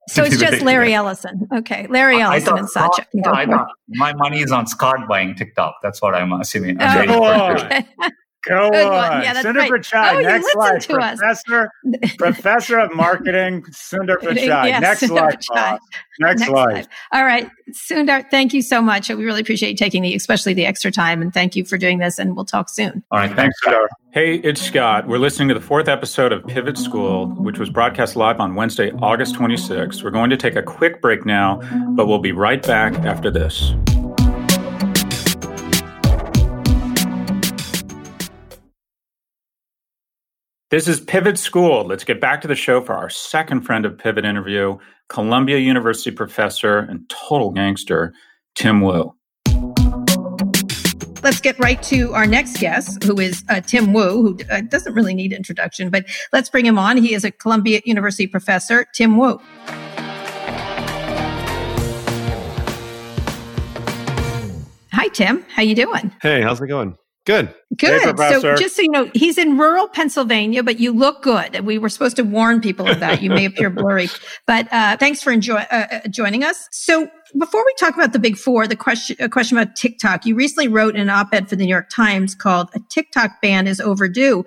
[0.09, 1.47] So it's just Larry Ellison.
[1.55, 1.87] Okay.
[1.89, 3.07] Larry Ellison and Satya.
[3.23, 5.77] Scott, Go my money is on Scott buying TikTok.
[5.83, 6.79] That's what I'm assuming.
[6.81, 7.87] I'm oh, okay.
[8.49, 9.23] Go oh, on.
[9.23, 9.71] Yeah, Sundar right.
[9.71, 10.87] Pichai, oh, next slide.
[10.87, 11.71] Professor,
[12.19, 14.67] professor of marketing, Sundar Pichai.
[14.67, 15.79] yes, next Sundar slide.
[16.19, 16.71] Next, next slide.
[16.73, 16.89] slide.
[17.13, 17.51] All right.
[17.73, 19.11] Sundar, thank you so much.
[19.11, 21.21] We really appreciate you taking the, especially the extra time.
[21.21, 22.19] And thank you for doing this.
[22.19, 23.05] And we'll talk soon.
[23.11, 23.35] All right.
[23.35, 23.87] Thanks, Sundar.
[24.13, 25.07] Hey, it's Scott.
[25.07, 28.91] We're listening to the fourth episode of Pivot School, which was broadcast live on Wednesday,
[29.03, 30.03] August 26th.
[30.03, 31.61] We're going to take a quick break now,
[31.91, 33.75] but we'll be right back after this.
[40.71, 41.85] This is Pivot School.
[41.85, 46.13] Let's get back to the show for our second friend of Pivot interview, Columbia University
[46.13, 48.15] professor and total gangster,
[48.55, 49.13] Tim Wu.
[51.25, 54.95] Let's get right to our next guest, who is uh, Tim Wu, who uh, doesn't
[54.95, 56.97] really need introduction, but let's bring him on.
[56.99, 59.41] He is a Columbia University professor, Tim Wu.
[64.93, 65.45] Hi, Tim.
[65.53, 66.15] How you doing?
[66.23, 66.97] Hey, how's it going?
[67.27, 67.55] Good.
[67.77, 68.03] Good.
[68.03, 71.61] Hey, so just so you know, he's in rural Pennsylvania, but you look good.
[71.61, 73.21] We were supposed to warn people of that.
[73.23, 74.09] You may appear blurry,
[74.47, 76.67] but uh, thanks for enjoy, uh, uh, joining us.
[76.73, 77.09] So
[77.39, 80.67] before we talk about the big four, the question, a question about TikTok, you recently
[80.67, 84.45] wrote an op-ed for the New York Times called "A TikTok Ban is Overdue."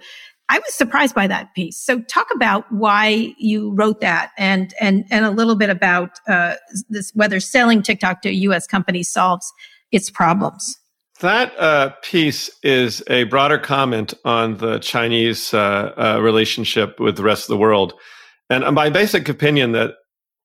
[0.49, 1.77] I was surprised by that piece.
[1.77, 6.55] So talk about why you wrote that and and and a little bit about uh,
[6.89, 8.65] this whether selling TikTok to a U.S.
[8.65, 9.51] company solves
[9.91, 10.77] its problems.
[11.23, 17.23] That uh, piece is a broader comment on the Chinese uh, uh, relationship with the
[17.23, 17.93] rest of the world,
[18.49, 19.91] and my basic opinion that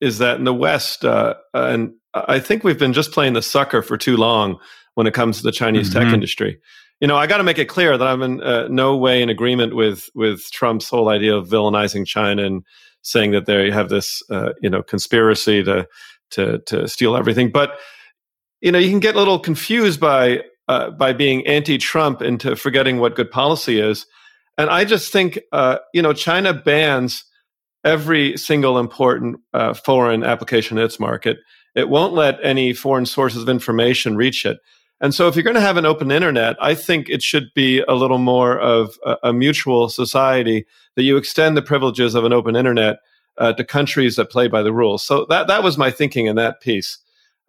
[0.00, 3.82] is that in the West, uh, and I think we've been just playing the sucker
[3.82, 4.60] for too long
[4.94, 5.98] when it comes to the Chinese mm-hmm.
[5.98, 6.60] tech industry.
[7.00, 9.28] You know, I got to make it clear that I'm in uh, no way in
[9.28, 12.62] agreement with with Trump's whole idea of villainizing China and
[13.02, 15.88] saying that they have this, uh, you know, conspiracy to
[16.30, 17.80] to to steal everything, but
[18.60, 22.98] you know, you can get a little confused by uh, by being anti-Trump into forgetting
[22.98, 24.06] what good policy is.
[24.56, 27.24] And I just think, uh, you know, China bans
[27.84, 31.38] every single important uh, foreign application in its market.
[31.74, 34.58] It won't let any foreign sources of information reach it.
[35.00, 37.84] And so, if you're going to have an open internet, I think it should be
[37.86, 40.66] a little more of a, a mutual society
[40.96, 42.98] that you extend the privileges of an open internet
[43.38, 45.04] uh, to countries that play by the rules.
[45.04, 46.98] So that that was my thinking in that piece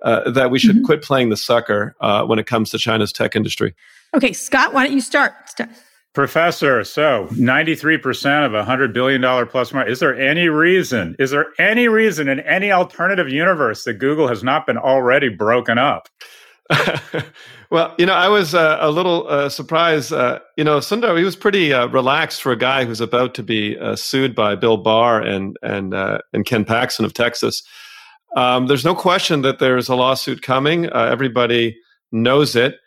[0.03, 0.85] uh, that we should mm-hmm.
[0.85, 3.75] quit playing the sucker uh, when it comes to China's tech industry.
[4.15, 5.33] Okay, Scott, why don't you start?
[5.49, 5.69] start.
[6.13, 9.91] Professor, so 93% of a $100 billion plus market.
[9.91, 14.43] Is there any reason, is there any reason in any alternative universe that Google has
[14.43, 16.09] not been already broken up?
[17.71, 20.13] well, you know, I was uh, a little uh, surprised.
[20.13, 23.43] Uh, you know, Sundar, he was pretty uh, relaxed for a guy who's about to
[23.43, 27.63] be uh, sued by Bill Barr and and uh, and Ken Paxton of Texas.
[28.35, 30.85] Um, there's no question that there's a lawsuit coming.
[30.87, 31.77] Uh, everybody
[32.11, 32.77] knows it.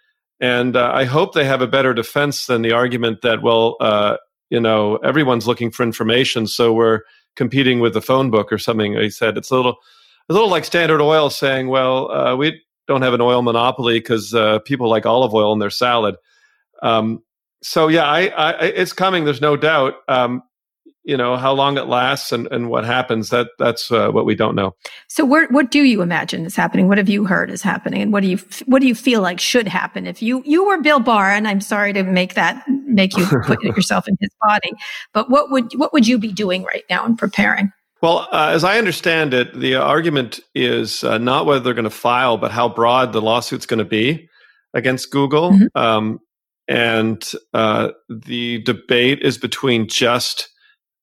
[0.41, 4.17] And uh, I hope they have a better defense than the argument that, well, uh,
[4.51, 7.01] you know, everyone's looking for information, so we're
[7.37, 8.95] competing with the phone book or something.
[8.95, 9.77] He said it's a little,
[10.29, 14.35] a little like Standard Oil saying, well, uh, we don't have an oil monopoly because
[14.35, 16.17] uh, people like olive oil in their salad.
[16.83, 17.23] Um,
[17.63, 19.25] so yeah, I, I, it's coming.
[19.25, 19.95] There's no doubt.
[20.09, 20.43] Um,
[21.05, 24.35] you know how long it lasts and, and what happens that that's uh, what we
[24.35, 24.75] don't know.
[25.09, 26.89] So where, what do you imagine is happening?
[26.89, 28.03] What have you heard is happening?
[28.03, 30.07] And what do you what do you feel like should happen?
[30.07, 33.63] If you you were bill barr and i'm sorry to make that make you put
[33.63, 34.73] yourself in his body
[35.13, 37.73] but what would what would you be doing right now and preparing?
[38.01, 41.91] Well, uh, as I understand it, the argument is uh, not whether they're going to
[41.91, 44.29] file, but how broad the lawsuit's going to be
[44.75, 45.53] against Google.
[45.53, 45.79] Mm-hmm.
[45.79, 46.19] Um,
[46.67, 50.49] and uh, the debate is between just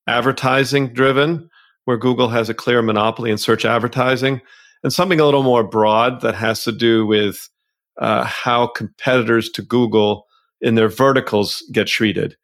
[0.09, 1.49] advertising driven,
[1.85, 4.41] where Google has a clear monopoly in search advertising,
[4.83, 7.47] and something a little more broad that has to do with
[7.99, 10.25] uh, how competitors to Google
[10.61, 12.35] in their verticals get treated.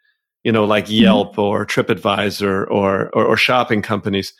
[0.44, 1.04] You know, like mm-hmm.
[1.04, 1.42] Yelp mm-hmm.
[1.42, 4.34] or TripAdvisor or, or, or shopping companies.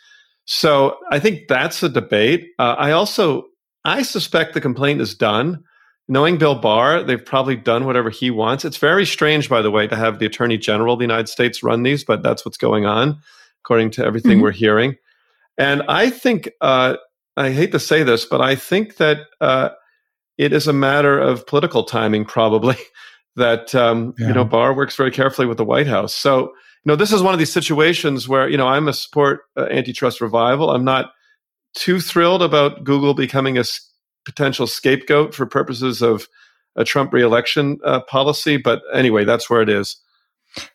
[0.44, 2.46] So I think that's a debate.
[2.58, 3.46] Uh, I also
[3.84, 5.64] I suspect the complaint is done
[6.08, 8.64] knowing Bill Barr, they've probably done whatever he wants.
[8.64, 11.62] It's very strange, by the way, to have the Attorney General of the United States
[11.62, 13.20] run these, but that's what's going on,
[13.64, 14.42] according to everything mm-hmm.
[14.42, 14.96] we're hearing.
[15.58, 16.96] And I think, uh,
[17.36, 19.70] I hate to say this, but I think that uh,
[20.38, 22.76] it is a matter of political timing, probably.
[23.36, 24.28] that um, yeah.
[24.28, 26.14] you know Barr works very carefully with the White House.
[26.14, 29.42] So you know this is one of these situations where you know I'm a support
[29.56, 30.70] uh, antitrust revival.
[30.70, 31.12] I'm not
[31.74, 33.64] too thrilled about Google becoming a
[34.26, 36.28] potential scapegoat for purposes of
[36.76, 38.58] a Trump reelection uh, policy.
[38.58, 39.96] But anyway, that's where it is.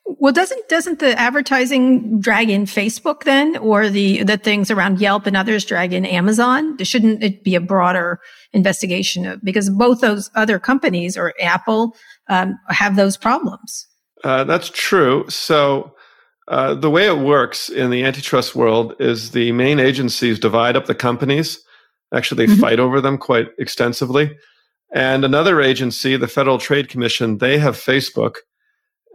[0.06, 5.26] Well, doesn't doesn't the advertising drag in Facebook then, or the the things around Yelp
[5.26, 6.78] and others drag in Amazon?
[6.84, 8.20] Shouldn't it be a broader
[8.54, 11.96] investigation of because both those other companies or Apple
[12.30, 13.88] um, have those problems?
[14.24, 15.26] Uh, that's true.
[15.30, 15.96] So.
[16.48, 20.86] Uh, the way it works in the antitrust world is the main agencies divide up
[20.86, 21.64] the companies
[22.14, 22.62] Actually, they mm-hmm.
[22.62, 24.38] fight over them quite extensively.
[24.94, 28.36] And another agency, the Federal Trade Commission, they have Facebook,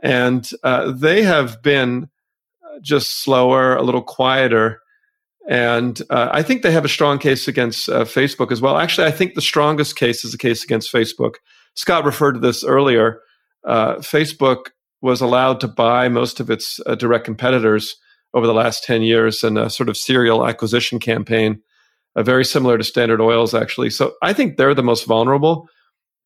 [0.03, 2.09] and uh, they have been
[2.81, 4.81] just slower, a little quieter.
[5.49, 8.79] And uh, I think they have a strong case against uh, Facebook as well.
[8.79, 11.35] Actually, I think the strongest case is the case against Facebook.
[11.75, 13.21] Scott referred to this earlier.
[13.65, 14.71] Uh, Facebook
[15.03, 17.97] was allowed to buy most of its uh, direct competitors
[18.35, 21.61] over the last 10 years in a sort of serial acquisition campaign
[22.17, 23.91] uh, very similar to Standard Oils, actually.
[23.91, 25.69] So I think they're the most vulnerable.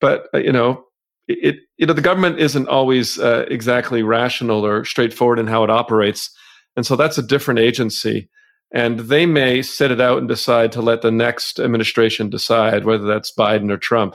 [0.01, 0.85] But uh, you know,
[1.29, 5.71] it, you know the government isn't always uh, exactly rational or straightforward in how it
[5.71, 6.31] operates,
[6.77, 8.29] and so that's a different agency.
[8.73, 13.05] And they may sit it out and decide to let the next administration decide whether
[13.05, 14.15] that's Biden or Trump,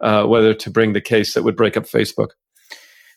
[0.00, 2.30] uh, whether to bring the case that would break up Facebook.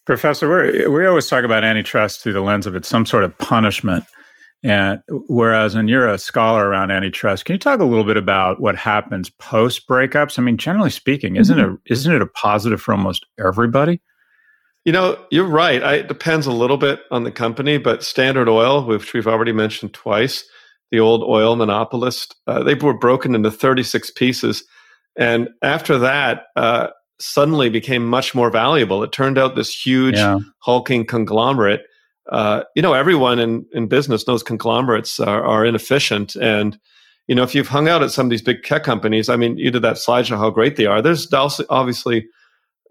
[0.05, 3.35] Professor, we we always talk about antitrust through the lens of it's some sort of
[3.39, 4.05] punishment.
[4.65, 8.59] And whereas, and you're a scholar around antitrust, can you talk a little bit about
[8.59, 10.39] what happens post breakups?
[10.39, 11.75] I mean, generally speaking, isn't mm-hmm.
[11.75, 14.01] it isn't it a positive for almost everybody?
[14.83, 15.83] You know, you're right.
[15.83, 19.51] I, it depends a little bit on the company, but Standard Oil, which we've already
[19.51, 20.43] mentioned twice,
[20.89, 24.63] the old oil monopolist, uh, they were broken into 36 pieces,
[25.15, 26.87] and after that, uh,
[27.19, 29.03] suddenly became much more valuable.
[29.03, 30.39] It turned out this huge yeah.
[30.61, 31.83] hulking conglomerate
[32.31, 36.35] uh, you know, everyone in, in business knows conglomerates are, are, inefficient.
[36.35, 36.77] And,
[37.27, 39.57] you know, if you've hung out at some of these big tech companies, I mean,
[39.57, 41.01] you did that slideshow how great they are.
[41.01, 42.27] There's obviously,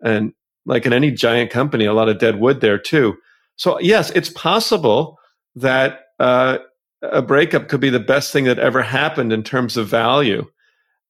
[0.03, 0.32] and
[0.66, 3.16] like in any giant company, a lot of dead wood there too.
[3.57, 5.18] So yes, it's possible
[5.57, 6.59] that uh,
[7.03, 10.47] a breakup could be the best thing that ever happened in terms of value.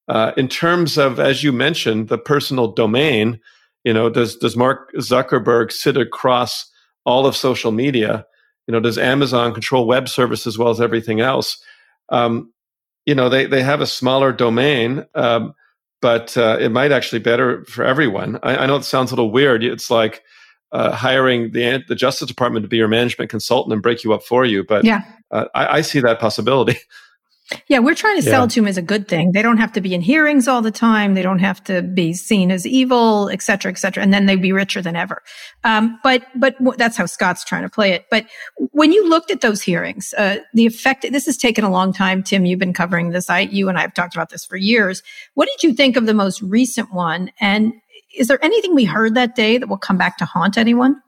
[0.09, 3.41] Uh, in terms of, as you mentioned, the personal domain,
[3.85, 6.71] you know, does does Mark Zuckerberg sit across
[7.05, 8.27] all of social media.
[8.67, 11.63] You know, does Amazon control web service as well as everything else?
[12.09, 12.53] Um,
[13.07, 15.55] you know, they they have a smaller domain, um,
[16.01, 18.39] but uh, it might actually be better for everyone.
[18.43, 19.63] I, I, know it sounds a little weird.
[19.63, 20.23] It's like
[20.73, 24.23] uh, hiring the the Justice Department to be your management consultant and break you up
[24.23, 24.65] for you.
[24.65, 26.79] But yeah, uh, I, I see that possibility.
[27.69, 28.31] Yeah, we're trying to yeah.
[28.31, 29.33] sell to them as a good thing.
[29.33, 31.13] They don't have to be in hearings all the time.
[31.13, 34.03] They don't have to be seen as evil, et cetera, et cetera.
[34.03, 35.23] And then they'd be richer than ever.
[35.63, 38.07] Um, but, but that's how Scott's trying to play it.
[38.11, 38.27] But
[38.73, 42.23] when you looked at those hearings, uh, the effect, this has taken a long time.
[42.23, 43.29] Tim, you've been covering this.
[43.29, 45.03] I, you and I have talked about this for years.
[45.35, 47.31] What did you think of the most recent one?
[47.41, 47.75] And
[48.17, 51.03] is there anything we heard that day that will come back to haunt anyone?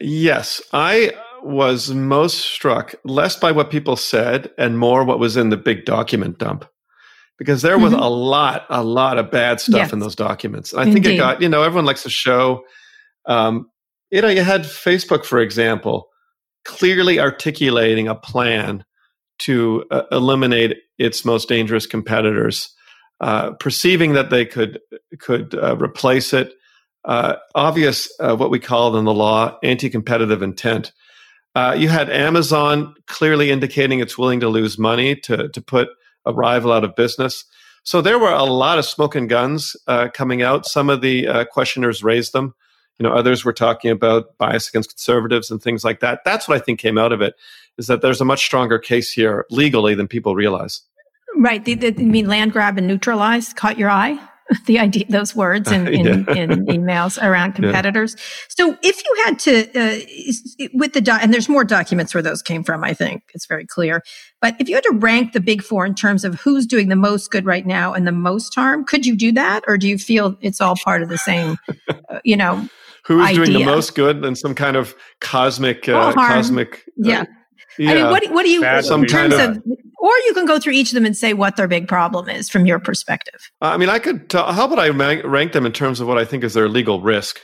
[0.00, 0.62] Yes.
[0.72, 1.12] I,
[1.44, 5.84] was most struck less by what people said and more what was in the big
[5.84, 6.64] document dump.
[7.38, 8.02] Because there was mm-hmm.
[8.02, 9.92] a lot, a lot of bad stuff yes.
[9.92, 10.72] in those documents.
[10.72, 12.62] and I think it got, you know, everyone likes to show,
[13.24, 13.70] um,
[14.10, 16.08] you know, you had Facebook, for example,
[16.64, 18.84] clearly articulating a plan
[19.38, 22.74] to uh, eliminate its most dangerous competitors,
[23.20, 24.78] uh, perceiving that they could
[25.18, 26.52] could uh, replace it.
[27.04, 30.92] Uh, obvious, uh, what we call in the law, anti-competitive intent.
[31.54, 35.88] Uh, you had Amazon clearly indicating it's willing to lose money to, to put
[36.24, 37.44] a rival out of business.
[37.82, 40.66] So there were a lot of smoking guns uh, coming out.
[40.66, 42.54] Some of the uh, questioners raised them.
[42.98, 46.20] You know, others were talking about bias against conservatives and things like that.
[46.24, 47.34] That's what I think came out of it
[47.78, 50.82] is that there's a much stronger case here legally than people realize.
[51.34, 51.64] Right.
[51.64, 54.20] The, you mean land grab and neutralize caught your eye?
[54.66, 56.34] the idea, those words in, in, yeah.
[56.34, 58.16] in emails around competitors.
[58.18, 58.24] Yeah.
[58.48, 62.64] So if you had to, uh, with the, and there's more documents where those came
[62.64, 64.02] from, I think it's very clear.
[64.40, 66.96] But if you had to rank the big four in terms of who's doing the
[66.96, 69.64] most good right now and the most harm, could you do that?
[69.66, 71.56] Or do you feel it's all part of the same,
[71.88, 72.68] uh, you know,
[73.04, 73.44] who's idea?
[73.44, 77.24] doing the most good and some kind of cosmic, uh, cosmic, uh, yeah.
[77.80, 77.92] Yeah.
[77.92, 79.62] I mean, what, what do you, in terms of, of,
[80.00, 82.50] or you can go through each of them and say what their big problem is
[82.50, 83.40] from your perspective.
[83.62, 86.26] I mean, I could, tell, how about I rank them in terms of what I
[86.26, 87.40] think is their legal risk?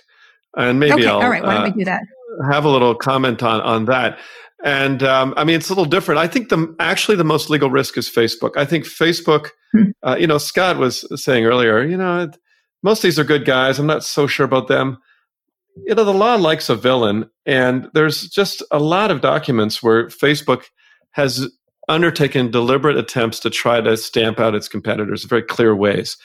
[0.55, 2.03] And maybe okay, I'll, all right, why don't uh, we do that?
[2.51, 4.19] Have a little comment on, on that.
[4.63, 6.19] And um, I mean, it's a little different.
[6.19, 8.59] I think the actually the most legal risk is Facebook.
[8.59, 9.85] I think Facebook, hmm.
[10.03, 12.31] uh, you know, Scott was saying earlier, you know,
[12.83, 13.79] most of these are good guys.
[13.79, 14.99] I'm not so sure about them
[15.85, 20.07] you know, the law likes a villain, and there's just a lot of documents where
[20.09, 20.65] Facebook
[21.13, 21.49] has
[21.89, 26.17] undertaken deliberate attempts to try to stamp out its competitors in very clear ways,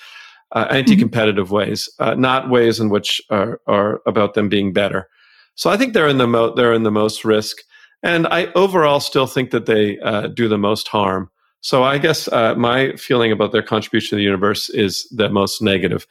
[0.53, 1.55] uh, anti-competitive mm-hmm.
[1.55, 5.07] ways, uh, not ways in which are, are about them being better.
[5.55, 7.57] So I think they're in the mo- they're in the most risk,
[8.01, 11.29] and I overall still think that they uh, do the most harm.
[11.59, 15.61] So I guess uh, my feeling about their contribution to the universe is the most
[15.61, 16.07] negative.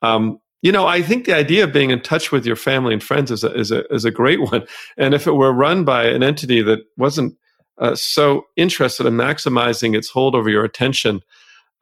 [0.00, 3.02] Um, you know, I think the idea of being in touch with your family and
[3.02, 4.66] friends is a, is a, is a great one.
[4.96, 7.36] And if it were run by an entity that wasn't
[7.78, 11.20] uh, so interested in maximizing its hold over your attention,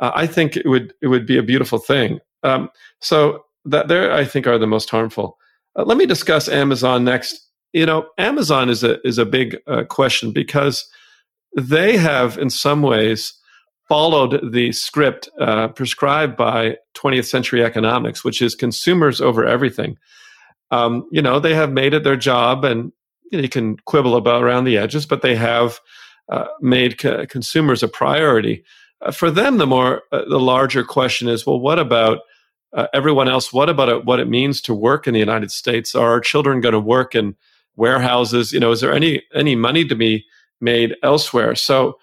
[0.01, 2.18] uh, I think it would it would be a beautiful thing.
[2.43, 2.68] Um,
[3.01, 5.39] so that there, I think, are the most harmful.
[5.77, 7.41] Uh, let me discuss Amazon next.
[7.72, 10.89] You know, Amazon is a is a big uh, question because
[11.57, 13.33] they have, in some ways,
[13.89, 19.99] followed the script uh, prescribed by 20th century economics, which is consumers over everything.
[20.70, 22.93] Um, you know, they have made it their job, and
[23.30, 25.80] you, know, you can quibble about around the edges, but they have
[26.28, 28.64] uh, made co- consumers a priority.
[29.03, 32.20] Uh, for them, the more uh, the larger question is, well, what about
[32.72, 33.53] uh, everyone else?
[33.53, 35.95] What about it, what it means to work in the United States?
[35.95, 37.37] Are our children going to work in
[37.76, 38.53] warehouses?
[38.53, 40.24] You know, is there any any money to be
[40.61, 41.55] made elsewhere?
[41.55, 41.99] So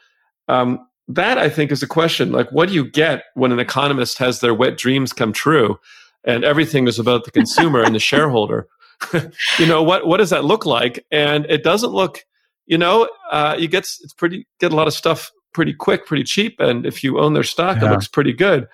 [0.48, 2.32] um, that I think is a question.
[2.32, 5.80] Like, what do you get when an economist has their wet dreams come true,
[6.24, 8.68] and everything is about the consumer and the shareholder?
[9.60, 10.08] you know what?
[10.08, 11.06] What does that look like?
[11.12, 12.26] And it doesn't look.
[12.68, 16.24] You know, uh, you get it's pretty get a lot of stuff pretty quick, pretty
[16.24, 17.88] cheap, and if you own their stock, yeah.
[17.88, 18.68] it looks pretty good.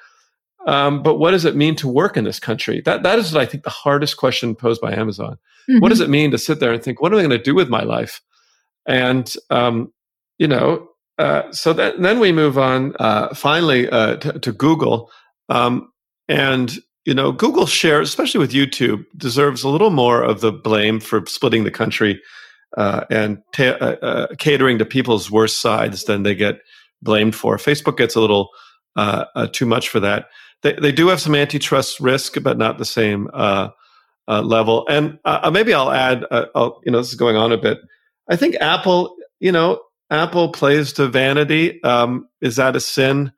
[0.67, 2.81] Um, but what does it mean to work in this country?
[2.81, 5.37] That that is, I think, the hardest question posed by Amazon.
[5.69, 5.79] Mm-hmm.
[5.79, 7.55] What does it mean to sit there and think, what am I going to do
[7.55, 8.21] with my life?
[8.85, 9.93] And um,
[10.37, 15.09] you know, uh, so that, then we move on uh, finally uh, to, to, Google.
[15.49, 15.91] Um,
[16.27, 20.99] and, you know, Google shares, especially with YouTube, deserves a little more of the blame
[20.99, 22.21] for splitting the country
[22.77, 26.59] uh, and ta- uh, catering to people's worst sides than they get
[27.01, 27.57] blamed for.
[27.57, 28.49] Facebook gets a little
[29.53, 30.27] too much for that.
[30.63, 33.27] They, they do have some antitrust risk, but not the same
[34.27, 34.85] level.
[34.87, 35.17] And
[35.51, 37.79] maybe I'll add, I'll, you know, this is going on a bit.
[38.29, 41.81] I think Apple, you know, Apple plays to vanity.
[41.83, 43.31] Um, is that a sin?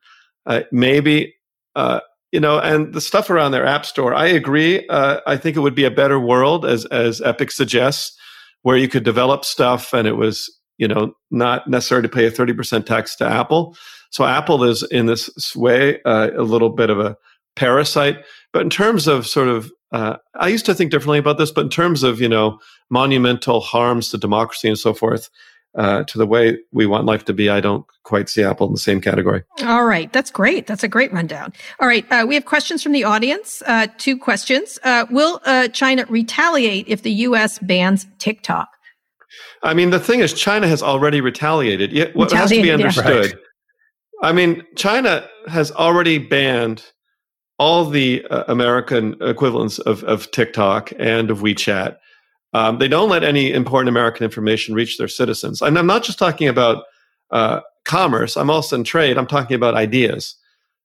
[0.46, 1.34] Uh, maybe.
[1.74, 2.00] Uh,
[2.32, 4.14] you know, and the stuff around their app store.
[4.14, 4.86] I agree.
[4.88, 8.16] Uh, I think it would be a better world, as as Epic suggests,
[8.62, 10.48] where you could develop stuff and it was,
[10.78, 13.76] you know, not necessary to pay a thirty percent tax to Apple.
[14.10, 17.16] So Apple is in this way uh, a little bit of a
[17.56, 18.18] parasite.
[18.52, 21.50] But in terms of sort of, uh, I used to think differently about this.
[21.50, 22.60] But in terms of you know
[22.90, 25.28] monumental harms to democracy and so forth,
[25.76, 28.72] uh, to the way we want life to be, I don't quite see Apple in
[28.72, 29.44] the same category.
[29.62, 30.12] All right.
[30.12, 30.66] That's great.
[30.66, 31.52] That's a great rundown.
[31.78, 32.04] All right.
[32.10, 33.62] Uh, we have questions from the audience.
[33.66, 34.78] Uh, two questions.
[34.82, 37.58] Uh, will uh, China retaliate if the U.S.
[37.60, 38.68] bans TikTok?
[39.62, 41.96] I mean, the thing is, China has already retaliated.
[41.96, 43.06] It, what has to be understood.
[43.06, 43.20] Yeah.
[43.20, 43.34] Right.
[44.22, 46.84] I mean, China has already banned
[47.58, 51.96] all the uh, American equivalents of, of TikTok and of WeChat.
[52.52, 55.62] Um, they don't let any important American information reach their citizens.
[55.62, 56.84] And I'm not just talking about
[57.30, 58.36] uh, commerce.
[58.36, 59.16] I'm also in trade.
[59.16, 60.34] I'm talking about ideas.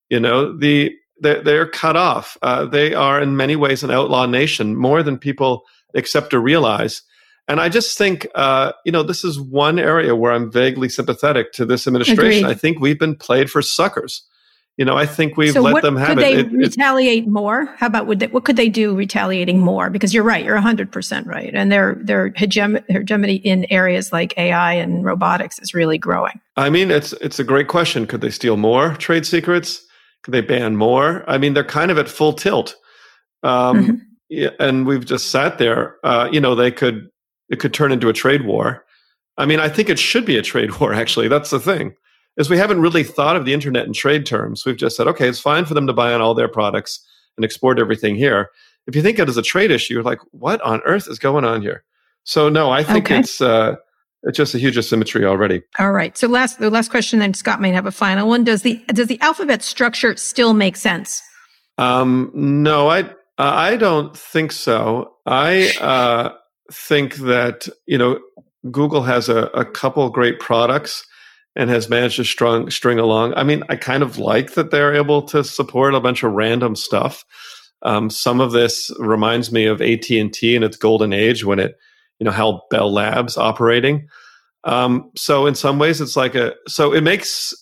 [0.09, 2.37] You know, the they're, they're cut off.
[2.41, 5.63] Uh, they are in many ways an outlaw nation, more than people
[5.95, 7.01] accept or realize.
[7.47, 11.53] And I just think, uh, you know, this is one area where I'm vaguely sympathetic
[11.53, 12.43] to this administration.
[12.43, 12.45] Agreed.
[12.45, 14.23] I think we've been played for suckers.
[14.77, 16.21] You know, I think we've so let what, them have could it.
[16.21, 17.65] they it, retaliate more?
[17.77, 19.89] How about would they, what could they do retaliating more?
[19.89, 21.55] Because you're right, you're 100% right.
[21.55, 26.41] And their their hegemony in areas like AI and robotics is really growing.
[26.57, 28.05] I mean, it's it's a great question.
[28.05, 29.81] Could they steal more trade secrets?
[30.23, 31.23] Could they ban more?
[31.29, 32.75] I mean, they're kind of at full tilt.
[33.43, 33.95] Um, mm-hmm.
[34.29, 35.95] yeah, and we've just sat there.
[36.03, 37.07] Uh, you know, they could
[37.47, 38.83] it could turn into a trade war.
[39.37, 40.93] I mean, I think it should be a trade war.
[40.93, 41.95] Actually, that's the thing
[42.37, 44.65] is we haven't really thought of the internet in trade terms.
[44.65, 46.99] We've just said, okay, it's fine for them to buy on all their products
[47.37, 48.49] and export everything here.
[48.87, 51.45] If you think it as a trade issue, you're like, what on earth is going
[51.45, 51.83] on here?
[52.23, 53.19] So no, I think okay.
[53.19, 53.75] it's uh,
[54.23, 55.61] it's just a huge asymmetry already.
[55.79, 56.17] All right.
[56.17, 58.43] So last the last question, then Scott may have a final one.
[58.43, 61.21] Does the does the alphabet structure still make sense?
[61.77, 65.13] Um, no, I I don't think so.
[65.25, 66.29] I uh,
[66.71, 68.19] think that you know
[68.71, 71.05] Google has a, a couple great products
[71.55, 73.33] and has managed to strung, string along.
[73.35, 76.75] I mean, I kind of like that they're able to support a bunch of random
[76.75, 77.23] stuff.
[77.81, 81.59] Um, some of this reminds me of AT and T in its golden age when
[81.59, 81.77] it,
[82.19, 84.07] you know, held Bell Labs operating.
[84.65, 87.53] Um, so in some ways, it's like a so it makes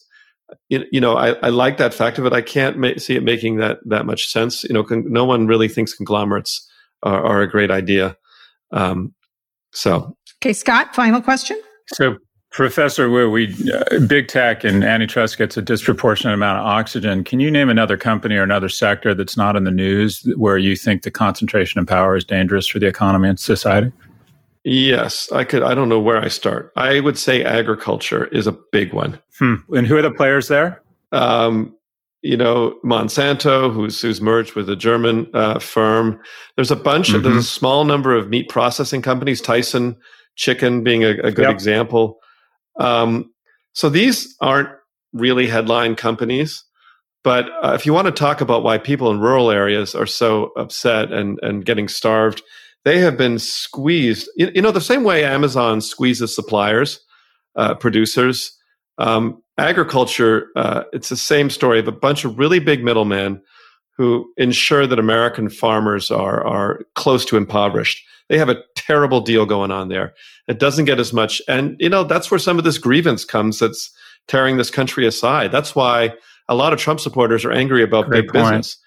[0.69, 2.33] you, you know I, I like that fact of it.
[2.33, 4.63] I can't ma- see it making that that much sense.
[4.63, 6.65] You know, con- no one really thinks conglomerates
[7.03, 8.15] are, are a great idea.
[8.71, 9.13] Um,
[9.73, 11.61] so okay, Scott, final question.
[11.93, 12.17] So
[12.53, 17.23] Professor Wu, we uh, big tech and antitrust gets a disproportionate amount of oxygen.
[17.23, 20.75] Can you name another company or another sector that's not in the news where you
[20.75, 23.91] think the concentration of power is dangerous for the economy and society?
[24.63, 25.63] Yes, I could.
[25.63, 26.71] I don't know where I start.
[26.75, 29.19] I would say agriculture is a big one.
[29.39, 29.55] Hmm.
[29.75, 30.79] And who are the players there?
[31.11, 31.75] Um,
[32.21, 36.21] you know, Monsanto, who's who's merged with a German uh, firm.
[36.55, 37.07] There's a bunch.
[37.07, 37.15] Mm-hmm.
[37.15, 39.41] Of, there's a small number of meat processing companies.
[39.41, 39.97] Tyson
[40.35, 41.51] Chicken being a, a good yep.
[41.51, 42.19] example.
[42.79, 43.31] Um,
[43.73, 44.69] so these aren't
[45.13, 46.63] really headline companies.
[47.23, 50.51] But uh, if you want to talk about why people in rural areas are so
[50.57, 52.41] upset and, and getting starved,
[52.83, 54.29] they have been squeezed.
[54.35, 56.99] You, you know, the same way Amazon squeezes suppliers,
[57.55, 58.51] uh, producers,
[58.97, 63.41] um, agriculture, uh, it's the same story of a bunch of really big middlemen
[63.95, 68.03] who ensure that American farmers are, are close to impoverished.
[68.29, 70.13] They have a terrible deal going on there.
[70.47, 71.41] It doesn't get as much.
[71.47, 73.91] And, you know, that's where some of this grievance comes that's
[74.27, 75.51] tearing this country aside.
[75.51, 76.13] That's why
[76.49, 78.45] a lot of Trump supporters are angry about Great big point.
[78.45, 78.77] business.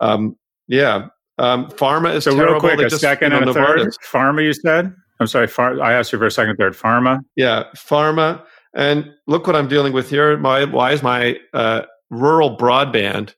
[0.00, 0.36] Um,
[0.66, 1.08] yeah.
[1.38, 2.54] Um, pharma is so terrible.
[2.54, 3.94] real quick, they a just, second you know, and a third.
[4.04, 4.92] Pharma, you said?
[5.20, 5.46] I'm sorry.
[5.46, 6.74] Phar- I asked you for a second, third.
[6.74, 7.20] Pharma.
[7.36, 8.42] Yeah, pharma.
[8.74, 10.36] And look what I'm dealing with here.
[10.36, 13.34] My, why is my uh, rural broadband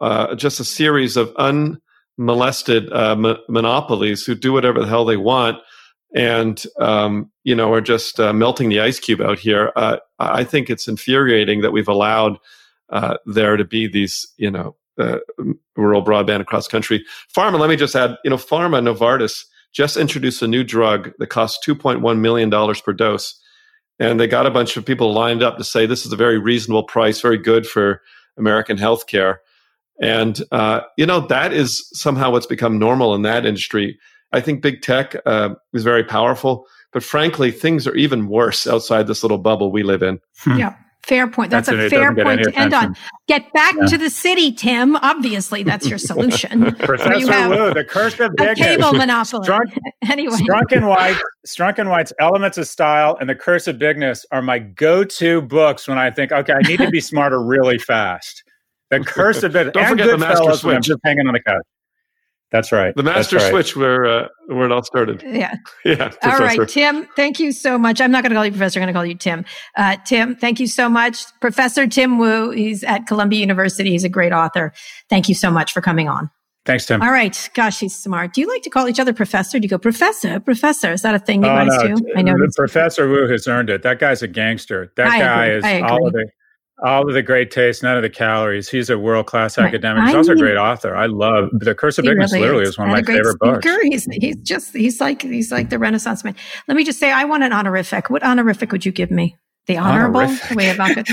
[0.00, 1.32] uh, just a series of
[2.18, 5.58] unmolested uh, monopolies who do whatever the hell they want?
[6.14, 9.72] and um, you know are just uh, melting the ice cube out here.
[9.76, 12.38] Uh, I think it's infuriating that we've allowed
[12.90, 15.18] uh, there to be these you know uh,
[15.76, 17.04] rural broadband across country.
[17.36, 21.26] Pharma, let me just add, you know, Pharma Novartis just introduced a new drug that
[21.26, 23.38] costs two point one million dollars per dose,
[23.98, 26.38] and they got a bunch of people lined up to say this is a very
[26.38, 28.00] reasonable price, very good for
[28.38, 29.38] American healthcare.
[30.00, 33.98] And uh, you know that is somehow what's become normal in that industry
[34.34, 39.06] I think big tech uh, is very powerful, but frankly, things are even worse outside
[39.06, 40.18] this little bubble we live in.
[40.38, 40.58] Hmm.
[40.58, 40.76] Yeah.
[41.04, 41.50] Fair point.
[41.50, 42.96] That's, that's a fair point to end on.
[43.28, 43.86] Get back yeah.
[43.88, 44.96] to the city, Tim.
[44.96, 46.74] Obviously, that's your solution.
[46.76, 48.58] Professor you Wu, the curse of bigness.
[48.58, 49.46] cable monopoly.
[49.46, 49.76] Strunk,
[50.10, 54.24] anyway, Strunk and White, Strunk and White's Elements of Style and The Curse of Bigness
[54.32, 58.42] are my go-to books when I think, okay, I need to be smarter really fast.
[59.00, 59.72] The Curse of Bigness.
[59.72, 60.76] Don't forget the Master Switch.
[60.76, 61.64] I'm just hanging on the couch.
[62.54, 62.94] That's right.
[62.94, 63.50] The master right.
[63.50, 65.24] switch where uh, where it all started.
[65.26, 65.56] Yeah.
[65.84, 66.10] Yeah.
[66.10, 66.30] Professor.
[66.30, 67.06] All right, Tim.
[67.16, 68.00] Thank you so much.
[68.00, 68.78] I'm not going to call you professor.
[68.78, 69.44] I'm going to call you Tim.
[69.76, 72.50] Uh, Tim, thank you so much, Professor Tim Wu.
[72.50, 73.90] He's at Columbia University.
[73.90, 74.72] He's a great author.
[75.10, 76.30] Thank you so much for coming on.
[76.64, 77.02] Thanks, Tim.
[77.02, 77.50] All right.
[77.54, 78.32] Gosh, he's smart.
[78.32, 79.58] Do you like to call each other professor?
[79.58, 80.92] Do you go professor, professor?
[80.92, 81.96] Is that a thing you oh, guys no.
[81.96, 82.12] do?
[82.16, 82.34] I know.
[82.56, 83.82] Professor Wu has earned it.
[83.82, 84.92] That guy's a gangster.
[84.96, 85.70] That I guy agree.
[85.70, 86.30] is all of the
[86.84, 88.68] all of the great taste, none of the calories.
[88.68, 89.66] He's a world class right.
[89.66, 90.04] academic.
[90.04, 90.94] He's I also a great author.
[90.94, 92.32] I love The Curse of Bigness.
[92.32, 93.60] Really literally is, is one of my favorite speaker.
[93.60, 93.78] books.
[93.82, 96.36] He's he's just he's like he's like the Renaissance man.
[96.68, 98.10] Let me just say, I want an honorific.
[98.10, 99.36] What honorific would you give me?
[99.66, 100.56] The honorable honorific.
[100.56, 101.08] way about it.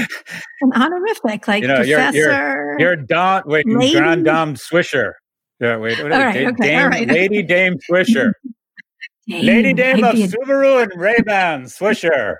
[0.61, 2.17] An honorific, like you know, professor.
[2.17, 3.43] You're, you're, you're Don.
[3.45, 3.97] Wait, Lady?
[3.97, 5.13] Grand Dame Swisher.
[5.61, 6.01] Yeah, wait.
[6.01, 7.07] All right, Dame, okay, Dame, all right.
[7.07, 8.34] Lady Dame Swisher.
[9.28, 12.38] Dame, Lady Dame of Subaru and Ray Ban Swisher.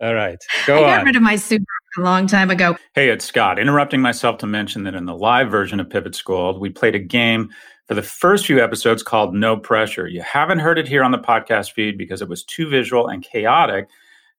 [0.00, 0.98] All right, go I on.
[0.98, 1.66] got rid of my Subaru
[1.96, 2.76] a long time ago.
[2.94, 3.58] Hey, it's Scott.
[3.58, 6.98] Interrupting myself to mention that in the live version of Pivot School, we played a
[6.98, 7.50] game
[7.86, 10.06] for the first few episodes called No Pressure.
[10.06, 13.22] You haven't heard it here on the podcast feed because it was too visual and
[13.22, 13.88] chaotic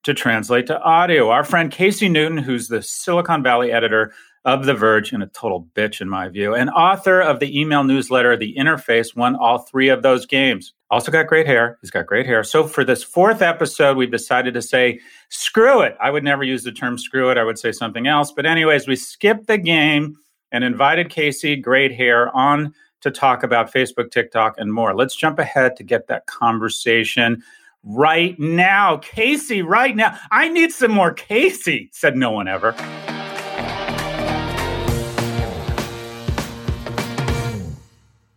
[0.03, 1.29] to translate to audio.
[1.29, 4.13] Our friend Casey Newton, who's the Silicon Valley editor
[4.45, 7.83] of The Verge and a total bitch, in my view, and author of the email
[7.83, 10.73] newsletter, The Interface, won all three of those games.
[10.91, 11.77] Also got great hair.
[11.81, 12.43] He's got great hair.
[12.43, 15.95] So for this fourth episode, we decided to say, screw it.
[15.99, 17.37] I would never use the term screw it.
[17.37, 18.31] I would say something else.
[18.31, 20.17] But, anyways, we skipped the game
[20.51, 24.93] and invited Casey, great hair, on to talk about Facebook, TikTok, and more.
[24.93, 27.41] Let's jump ahead to get that conversation
[27.81, 28.97] right now.
[28.97, 30.17] Casey, right now.
[30.31, 32.75] I need some more Casey, said no one ever.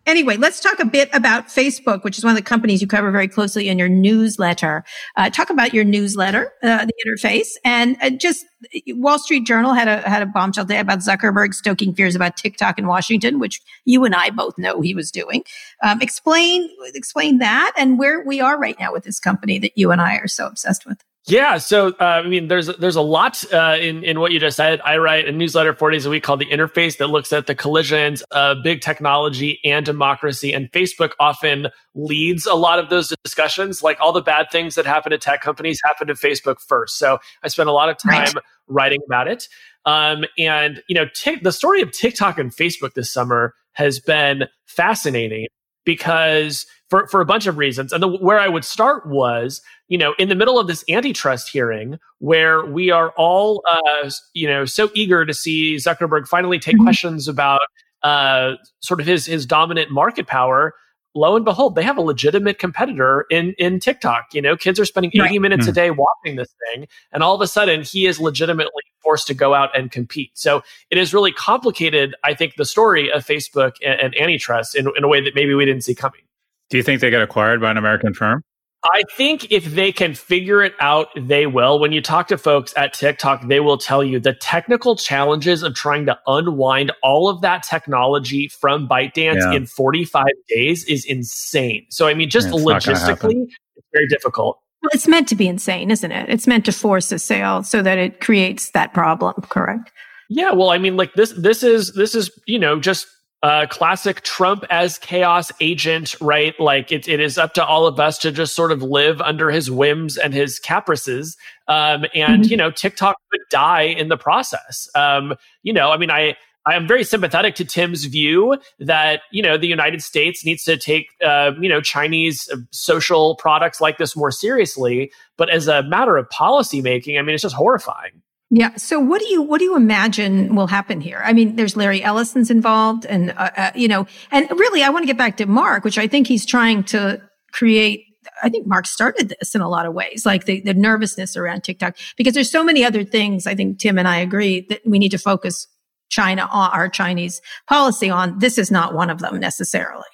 [0.07, 3.11] Anyway, let's talk a bit about Facebook, which is one of the companies you cover
[3.11, 4.85] very closely in your newsletter.
[5.17, 8.47] Uh, talk about your newsletter, uh, the interface, and uh, just
[8.89, 12.79] Wall Street Journal had a had a bombshell day about Zuckerberg stoking fears about TikTok
[12.79, 15.43] in Washington, which you and I both know he was doing.
[15.83, 19.91] Um, explain explain that and where we are right now with this company that you
[19.91, 21.03] and I are so obsessed with.
[21.29, 24.57] Yeah, so uh, I mean, there's there's a lot uh, in in what you just
[24.57, 24.81] said.
[24.85, 27.55] I write a newsletter four days a week called the Interface that looks at the
[27.55, 30.53] collisions of big technology and democracy.
[30.53, 31.67] And Facebook often
[31.97, 33.83] leads a lot of those discussions.
[33.83, 36.97] Like all the bad things that happen to tech companies happen to Facebook first.
[36.97, 38.45] So I spent a lot of time right.
[38.69, 39.49] writing about it.
[39.85, 44.45] Um, and you know, t- the story of TikTok and Facebook this summer has been
[44.67, 45.49] fascinating
[45.85, 47.93] because for for a bunch of reasons.
[47.93, 51.49] And the, where I would start was you know, in the middle of this antitrust
[51.49, 56.77] hearing where we are all, uh, you know, so eager to see Zuckerberg finally take
[56.77, 56.85] mm-hmm.
[56.85, 57.61] questions about
[58.03, 60.75] uh, sort of his his dominant market power.
[61.15, 64.27] Lo and behold, they have a legitimate competitor in in TikTok.
[64.33, 65.41] You know, kids are spending 80 right.
[65.41, 65.71] minutes mm-hmm.
[65.71, 69.35] a day watching this thing, and all of a sudden he is legitimately forced to
[69.35, 70.33] go out and compete.
[70.35, 74.91] So it has really complicated, I think, the story of Facebook and, and antitrust in,
[74.97, 76.26] in a way that maybe we didn't see coming.
[76.71, 78.43] Do you think they get acquired by an American firm?
[78.85, 81.79] I think if they can figure it out, they will.
[81.79, 85.75] When you talk to folks at TikTok, they will tell you the technical challenges of
[85.75, 89.53] trying to unwind all of that technology from ByteDance yeah.
[89.53, 91.87] in 45 days is insane.
[91.91, 93.47] So, I mean, just yeah, logistically,
[93.77, 94.61] it's very difficult.
[94.83, 96.29] Well, it's meant to be insane, isn't it?
[96.29, 99.91] It's meant to force a sale so that it creates that problem, correct?
[100.29, 103.07] Yeah, well, I mean, like this, this is, this is, you know, just
[103.43, 106.59] uh, classic Trump as chaos agent, right?
[106.59, 109.51] Like it, it is up to all of us to just sort of live under
[109.51, 111.37] his whims and his caprices.
[111.69, 112.51] Um, and, mm-hmm.
[112.51, 114.89] you know, TikTok could die in the process.
[114.95, 119.41] Um, you know, I mean, I, I am very sympathetic to Tim's view that you
[119.41, 123.99] know the United States needs to take uh, you know Chinese uh, social products like
[123.99, 125.13] this more seriously.
[125.37, 128.21] But as a matter of policy making, I mean, it's just horrifying.
[128.51, 128.77] Yeah.
[128.77, 131.21] So what do you what do you imagine will happen here?
[131.25, 135.03] I mean, there's Larry Ellison's involved, and uh, uh, you know, and really, I want
[135.03, 137.21] to get back to Mark, which I think he's trying to
[137.53, 138.05] create.
[138.43, 141.63] I think Mark started this in a lot of ways, like the, the nervousness around
[141.63, 143.47] TikTok, because there's so many other things.
[143.47, 145.67] I think Tim and I agree that we need to focus
[146.09, 148.39] China on our Chinese policy on.
[148.39, 150.05] This is not one of them necessarily,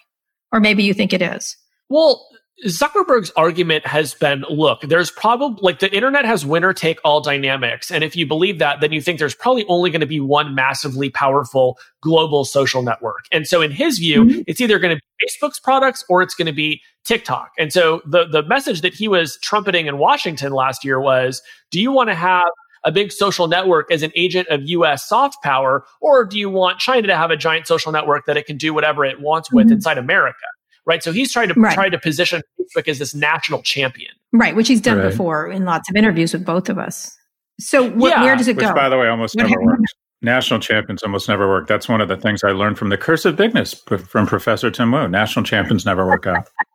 [0.52, 1.54] or maybe you think it is.
[1.90, 2.26] Well,
[2.66, 7.90] Zuckerberg's argument has been look, there's probably like the internet has winner take all dynamics.
[7.90, 10.54] And if you believe that, then you think there's probably only going to be one
[10.54, 13.26] massively powerful global social network.
[13.32, 14.40] And so in his view, mm-hmm.
[14.46, 17.50] it's either going to be Facebook's products or it's going to be TikTok.
[17.58, 21.80] And so the, the message that he was trumpeting in Washington last year was do
[21.80, 22.48] you want to have
[22.84, 26.78] a big social network as an agent of US soft power, or do you want
[26.78, 29.66] China to have a giant social network that it can do whatever it wants with
[29.66, 29.74] mm-hmm.
[29.74, 30.38] inside America?
[30.86, 31.02] Right?
[31.02, 31.74] So he's trying to right.
[31.74, 34.54] try to position Facebook as this national champion, right?
[34.54, 35.10] Which he's done right.
[35.10, 37.16] before in lots of interviews with both of us.
[37.60, 38.22] So wh- yeah.
[38.22, 38.74] where does it which, go?
[38.74, 39.92] By the way, almost what never works.
[40.24, 41.66] National champions almost never work.
[41.66, 44.92] That's one of the things I learned from the curse of bigness from Professor Tim
[44.92, 45.08] Wu.
[45.08, 46.46] National champions never work out.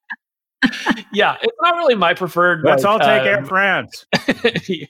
[1.14, 2.64] yeah, it's not really my preferred.
[2.64, 4.05] Let's all take um, Air France.
[4.68, 4.86] yeah,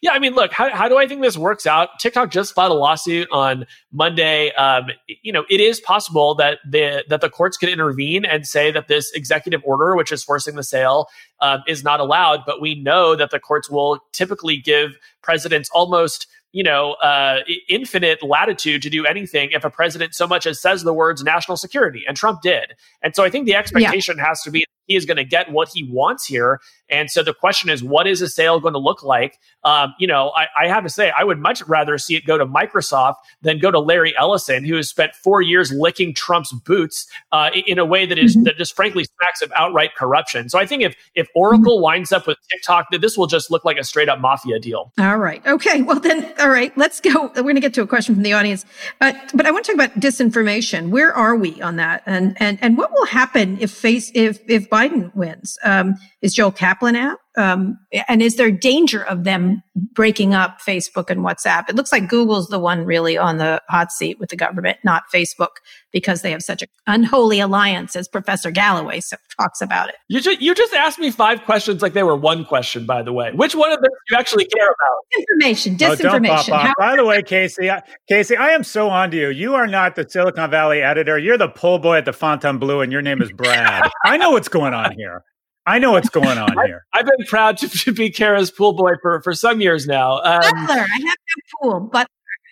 [0.00, 0.12] yeah.
[0.12, 1.98] I mean, look, how, how do I think this works out?
[1.98, 4.52] TikTok just filed a lawsuit on Monday.
[4.52, 4.86] Um,
[5.22, 8.86] you know, it is possible that the that the courts could intervene and say that
[8.86, 11.08] this executive order, which is forcing the sale,
[11.40, 12.40] um, is not allowed.
[12.46, 18.22] But we know that the courts will typically give presidents almost you know, uh, infinite
[18.22, 22.02] latitude to do anything if a president so much as says the words national security,
[22.08, 22.72] and Trump did.
[23.02, 24.26] And so I think the expectation yeah.
[24.26, 26.60] has to be he is going to get what he wants here.
[26.88, 29.38] And so the question is, what is a sale going to look like?
[29.64, 32.38] Um, you know, I, I, have to say, I would much rather see it go
[32.38, 37.08] to Microsoft than go to Larry Ellison, who has spent four years licking Trump's boots
[37.32, 38.44] uh, in a way that is, mm-hmm.
[38.44, 40.48] that just frankly smacks of outright corruption.
[40.48, 43.64] So I think if if Oracle winds up with TikTok, that this will just look
[43.64, 44.92] like a straight up mafia deal.
[44.98, 45.44] All right.
[45.46, 45.82] Okay.
[45.82, 46.76] Well, then, all right.
[46.76, 47.32] Let's go.
[47.34, 48.64] We're going to get to a question from the audience,
[49.00, 50.90] but but I want to talk about disinformation.
[50.90, 52.04] Where are we on that?
[52.06, 54.75] And and and what will happen if face if if Biden
[55.14, 55.58] wins?
[55.64, 57.18] Um, is Joel Kaplan out?
[57.36, 57.78] Um,
[58.08, 59.62] and is there danger of them
[59.92, 61.68] breaking up Facebook and WhatsApp?
[61.68, 65.04] It looks like Google's the one really on the hot seat with the government, not
[65.12, 65.56] Facebook,
[65.92, 69.00] because they have such an unholy alliance, as Professor Galloway
[69.38, 69.96] talks about it.
[70.08, 73.12] You just, you just asked me five questions like they were one question, by the
[73.12, 73.32] way.
[73.32, 75.18] Which one of them do you actually care about?
[75.18, 76.68] Information, disinformation.
[76.68, 79.28] Oh, by the way, Casey, I, Casey, I am so on to you.
[79.28, 81.18] You are not the Silicon Valley editor.
[81.18, 83.90] You're the poll boy at the Fontainebleau, and your name is Brad.
[84.06, 85.22] I know what's going on here.
[85.66, 86.86] I know what's going on here.
[86.92, 90.22] I've been proud to, to, be Kara's pool boy for, for some years now.
[90.22, 90.54] Um, butler.
[90.68, 92.08] I have no pool, but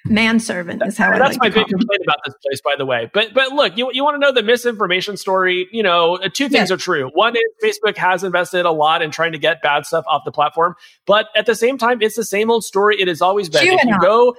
[0.07, 3.33] manservant is how that's like my big complaint about this place by the way but
[3.33, 6.69] but look you, you want to know the misinformation story you know uh, two things
[6.69, 6.71] yes.
[6.71, 10.05] are true one is facebook has invested a lot in trying to get bad stuff
[10.07, 10.75] off the platform
[11.07, 13.83] but at the same time it's the same old story it has always been if
[13.85, 14.35] you go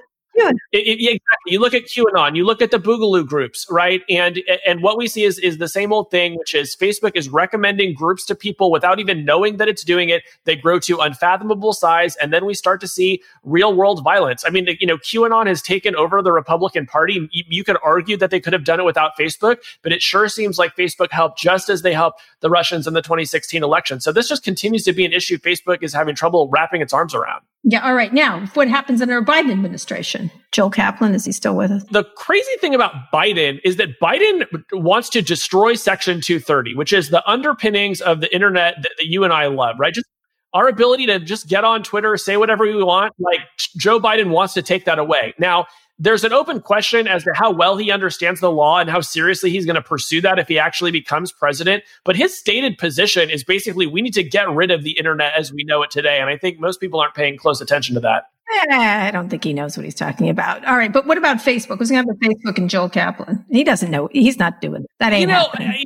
[0.72, 1.52] it, it, exactly.
[1.52, 4.02] You look at QAnon, you look at the Boogaloo groups, right?
[4.08, 7.28] And and what we see is is the same old thing, which is Facebook is
[7.28, 10.22] recommending groups to people without even knowing that it's doing it.
[10.44, 14.44] They grow to unfathomable size, and then we start to see real world violence.
[14.46, 17.28] I mean, you know, QAnon has taken over the Republican Party.
[17.32, 20.28] You, you could argue that they could have done it without Facebook, but it sure
[20.28, 24.00] seems like Facebook helped just as they helped the Russians in the 2016 election.
[24.00, 27.14] So this just continues to be an issue Facebook is having trouble wrapping its arms
[27.14, 27.42] around.
[27.68, 27.84] Yeah.
[27.84, 28.14] All right.
[28.14, 30.30] Now, what happens under a Biden administration?
[30.52, 31.82] Joel Kaplan, is he still with us?
[31.90, 37.10] The crazy thing about Biden is that Biden wants to destroy Section 230, which is
[37.10, 39.92] the underpinnings of the internet that, that you and I love, right?
[39.92, 40.06] Just
[40.54, 43.12] our ability to just get on Twitter, say whatever we want.
[43.18, 43.40] Like
[43.76, 45.34] Joe Biden wants to take that away.
[45.36, 45.66] Now,
[45.98, 49.50] there's an open question as to how well he understands the law and how seriously
[49.50, 51.84] he's going to pursue that if he actually becomes president.
[52.04, 55.52] But his stated position is basically we need to get rid of the internet as
[55.52, 56.18] we know it today.
[56.20, 58.24] And I think most people aren't paying close attention to that.
[58.70, 60.64] Eh, I don't think he knows what he's talking about.
[60.66, 61.78] All right, but what about Facebook?
[61.78, 63.44] Who's going to have a Facebook and Joel Kaplan?
[63.50, 64.08] He doesn't know.
[64.12, 64.88] He's not doing that.
[65.00, 65.84] That ain't you know, happening.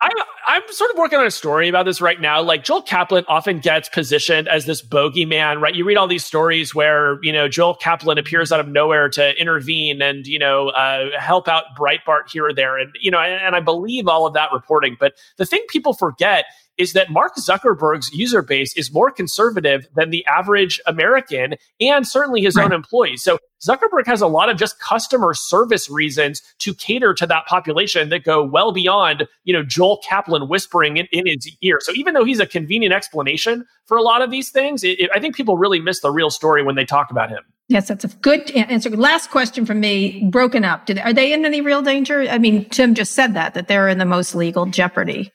[0.00, 0.10] I'm,
[0.46, 2.42] I'm sort of working on a story about this right now.
[2.42, 5.74] Like Joel Kaplan often gets positioned as this bogeyman, right?
[5.74, 9.40] You read all these stories where, you know, Joel Kaplan appears out of nowhere to
[9.40, 12.78] intervene and, you know, uh, help out Breitbart here or there.
[12.78, 14.96] And, you know, and, and I believe all of that reporting.
[14.98, 16.46] But the thing people forget
[16.78, 22.40] is that Mark Zuckerberg's user base is more conservative than the average American and certainly
[22.40, 22.64] his right.
[22.64, 23.22] own employees.
[23.22, 28.08] So Zuckerberg has a lot of just customer service reasons to cater to that population
[28.08, 31.78] that go well beyond, you know, Joel Kaplan whispering in, in his ear.
[31.80, 35.10] So even though he's a convenient explanation for a lot of these things, it, it,
[35.14, 37.42] I think people really miss the real story when they talk about him.
[37.68, 38.90] Yes, that's a good answer.
[38.90, 40.28] Last question from me.
[40.30, 40.86] Broken up.
[40.86, 42.22] They, are they in any real danger?
[42.22, 45.32] I mean, Tim just said that, that they're in the most legal jeopardy.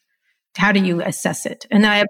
[0.56, 1.66] How do you assess it?
[1.72, 2.08] And I have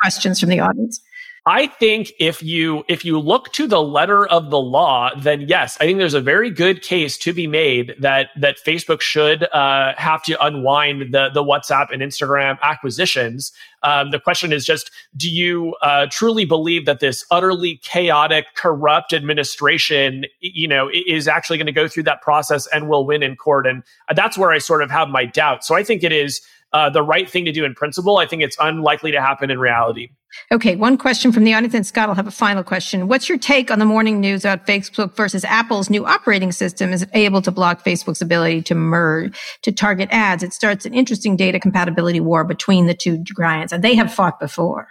[0.00, 1.00] questions from the audience.
[1.46, 5.76] I think if you if you look to the letter of the law, then yes,
[5.78, 9.92] I think there's a very good case to be made that that Facebook should uh,
[9.98, 13.52] have to unwind the the WhatsApp and Instagram acquisitions.
[13.82, 19.12] Um, the question is just, do you uh, truly believe that this utterly chaotic, corrupt
[19.12, 23.36] administration, you know, is actually going to go through that process and will win in
[23.36, 23.66] court?
[23.66, 23.82] And
[24.14, 25.66] that's where I sort of have my doubt.
[25.66, 26.40] So I think it is
[26.74, 28.18] uh, the right thing to do in principle.
[28.18, 30.10] I think it's unlikely to happen in reality.
[30.50, 33.06] Okay, one question from the audience, and Scott will have a final question.
[33.06, 37.06] What's your take on the morning news about Facebook versus Apple's new operating system is
[37.14, 40.42] able to block Facebook's ability to merge, to target ads?
[40.42, 44.40] It starts an interesting data compatibility war between the two giants, and they have fought
[44.40, 44.88] before.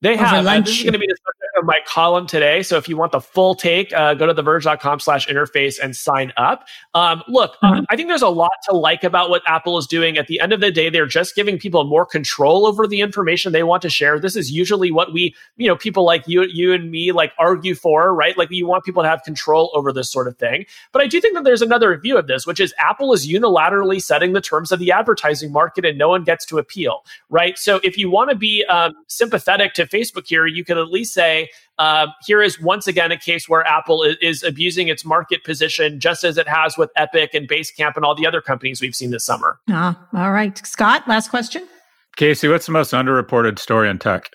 [0.00, 0.46] They have.
[0.46, 1.16] Uh, this is going to be the
[1.64, 2.62] of my column today.
[2.62, 6.32] So if you want the full take, uh, go to theverge.com slash interface and sign
[6.36, 6.66] up.
[6.94, 7.84] Um, look, mm-hmm.
[7.88, 10.18] I think there's a lot to like about what Apple is doing.
[10.18, 13.52] At the end of the day, they're just giving people more control over the information
[13.52, 14.20] they want to share.
[14.20, 17.74] This is usually what we, you know, people like you, you and me like argue
[17.74, 18.36] for, right?
[18.36, 20.66] Like you want people to have control over this sort of thing.
[20.92, 24.02] But I do think that there's another view of this, which is Apple is unilaterally
[24.02, 27.58] setting the terms of the advertising market and no one gets to appeal, right?
[27.58, 31.14] So if you want to be um, sympathetic to Facebook here, you could at least
[31.14, 31.48] say,
[31.78, 35.98] uh, here is once again a case where Apple is, is, abusing its market position,
[35.98, 39.10] just as it has with Epic and Basecamp and all the other companies we've seen
[39.10, 39.58] this summer.
[39.70, 40.56] Ah, all right.
[40.66, 41.66] Scott, last question.
[42.16, 44.30] Casey, what's the most underreported story in tech?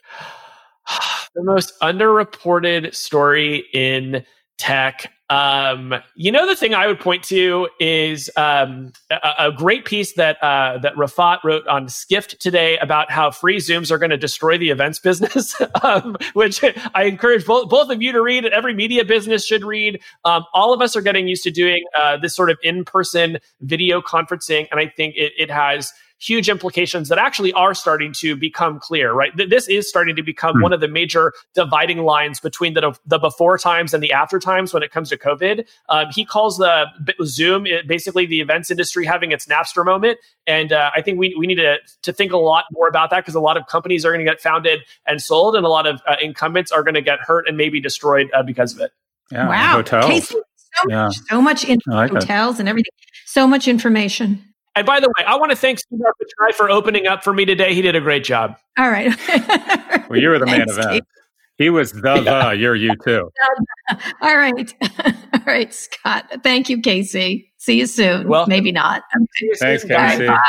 [1.35, 4.25] the most underreported story in
[4.57, 5.11] tech.
[5.29, 10.13] Um, you know, the thing I would point to is um, a, a, great piece
[10.13, 14.17] that uh, that Rafat wrote on Skift today about how free Zooms are going to
[14.17, 16.63] destroy the events business, um, which
[16.95, 18.43] I encourage both, both of you to read.
[18.45, 20.01] Every media business should read.
[20.25, 23.37] Um, all of us are getting used to doing uh, this sort of in person
[23.61, 28.35] video conferencing, and I think it, it has huge implications that actually are starting to
[28.35, 29.31] become clear, right?
[29.35, 30.63] This is starting to become mm.
[30.63, 34.73] one of the major dividing lines between the, the before times and the after times
[34.73, 35.65] when it comes to COVID.
[35.87, 36.85] Um, he calls the
[37.23, 40.19] Zoom basically the events industry having its Napster moment.
[40.45, 43.21] And uh, I think we, we need to, to think a lot more about that
[43.21, 45.87] because a lot of companies are going to get founded and sold, and a lot
[45.87, 48.91] of uh, incumbents are going to get hurt and maybe destroyed uh, because of it.
[49.31, 49.73] Yeah, wow.
[49.73, 50.05] Hotels.
[50.05, 51.05] Casey, so yeah.
[51.05, 52.61] much, so much in like hotels it.
[52.61, 52.91] and everything.
[53.25, 54.43] So much information.
[54.79, 57.43] And by the way, I want to thank Sundar Pichai for opening up for me
[57.43, 57.73] today.
[57.73, 58.55] He did a great job.
[58.77, 59.13] All right.
[60.09, 61.03] well, you were the man of that.
[61.57, 62.51] He was the yeah.
[62.51, 62.55] the.
[62.55, 63.29] You're you too.
[64.21, 64.73] All right.
[65.33, 66.31] All right, Scott.
[66.43, 67.51] Thank you, Casey.
[67.57, 68.29] See you soon.
[68.29, 69.03] Well, maybe not.
[69.59, 69.89] Thanks, Casey.
[69.89, 70.25] Bye.
[70.25, 70.39] Bye.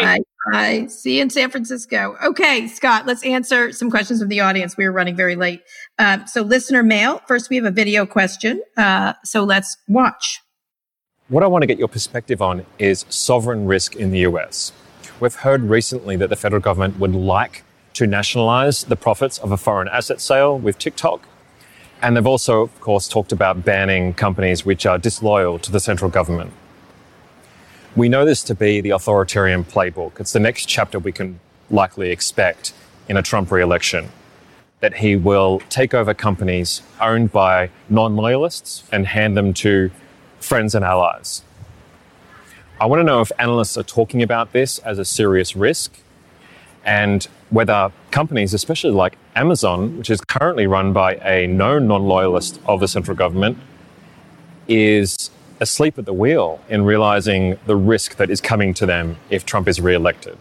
[0.00, 0.18] Bye.
[0.50, 0.86] Bye.
[0.86, 2.16] See you in San Francisco.
[2.24, 4.78] Okay, Scott, let's answer some questions from the audience.
[4.78, 5.60] We are running very late.
[5.98, 7.20] Uh, so, listener mail.
[7.26, 8.62] First, we have a video question.
[8.78, 10.40] Uh, so, let's watch.
[11.28, 14.70] What I want to get your perspective on is sovereign risk in the US.
[15.18, 17.64] We've heard recently that the federal government would like
[17.94, 21.26] to nationalize the profits of a foreign asset sale with TikTok.
[22.00, 26.12] And they've also, of course, talked about banning companies which are disloyal to the central
[26.12, 26.52] government.
[27.96, 30.20] We know this to be the authoritarian playbook.
[30.20, 32.72] It's the next chapter we can likely expect
[33.08, 34.10] in a Trump re election.
[34.78, 39.90] That he will take over companies owned by non loyalists and hand them to
[40.46, 41.42] friends and allies.
[42.80, 45.92] I want to know if analysts are talking about this as a serious risk
[46.84, 52.60] and whether companies, especially like Amazon, which is currently run by a known non loyalist
[52.66, 53.58] of the central government,
[54.68, 59.44] is asleep at the wheel in realizing the risk that is coming to them if
[59.44, 60.38] Trump is re elected.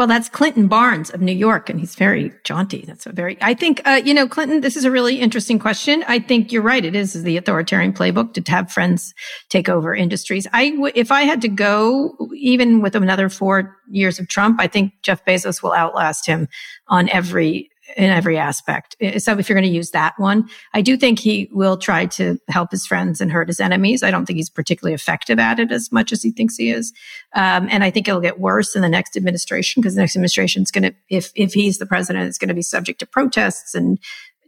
[0.00, 2.86] Well, that's Clinton Barnes of New York, and he's very jaunty.
[2.86, 6.02] That's a very, I think, uh, you know, Clinton, this is a really interesting question.
[6.08, 6.82] I think you're right.
[6.82, 9.12] It is the authoritarian playbook to have friends
[9.50, 10.46] take over industries.
[10.54, 14.68] I, w- if I had to go, even with another four years of Trump, I
[14.68, 16.48] think Jeff Bezos will outlast him
[16.88, 18.96] on every in every aspect.
[19.18, 22.38] So if you're going to use that one, I do think he will try to
[22.48, 24.02] help his friends and hurt his enemies.
[24.02, 26.92] I don't think he's particularly effective at it as much as he thinks he is.
[27.34, 30.62] Um, and I think it'll get worse in the next administration because the next administration
[30.62, 33.74] is going to, if, if he's the president, it's going to be subject to protests
[33.74, 33.98] and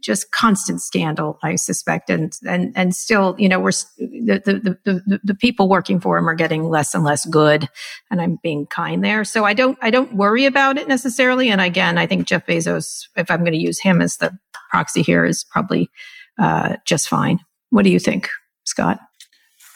[0.03, 2.09] just constant scandal, I suspect.
[2.09, 6.29] And, and, and still, you know, we're, the, the, the, the, people working for him
[6.29, 7.69] are getting less and less good.
[8.11, 9.23] And I'm being kind there.
[9.23, 11.49] So I don't, I don't worry about it necessarily.
[11.49, 14.37] And again, I think Jeff Bezos, if I'm going to use him as the
[14.69, 15.89] proxy here is probably,
[16.37, 17.39] uh, just fine.
[17.69, 18.29] What do you think,
[18.65, 18.99] Scott?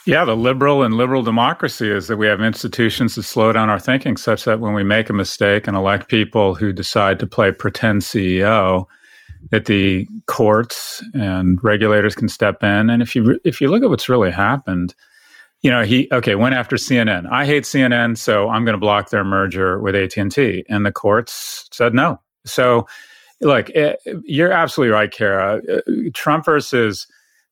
[0.05, 3.79] Yeah, the liberal and liberal democracy is that we have institutions that slow down our
[3.79, 7.51] thinking such that when we make a mistake and elect people who decide to play
[7.51, 8.85] pretend CEO,
[9.51, 12.89] that the courts and regulators can step in.
[12.89, 14.93] And if you if you look at what's really happened,
[15.61, 17.29] you know, he okay went after CNN.
[17.31, 20.65] I hate CNN, so I'm going to block their merger with AT and T.
[20.69, 22.19] And the courts said no.
[22.45, 22.87] So,
[23.41, 25.61] look, eh, you're absolutely right, Kara.
[25.69, 25.81] Uh,
[26.13, 27.07] Trump versus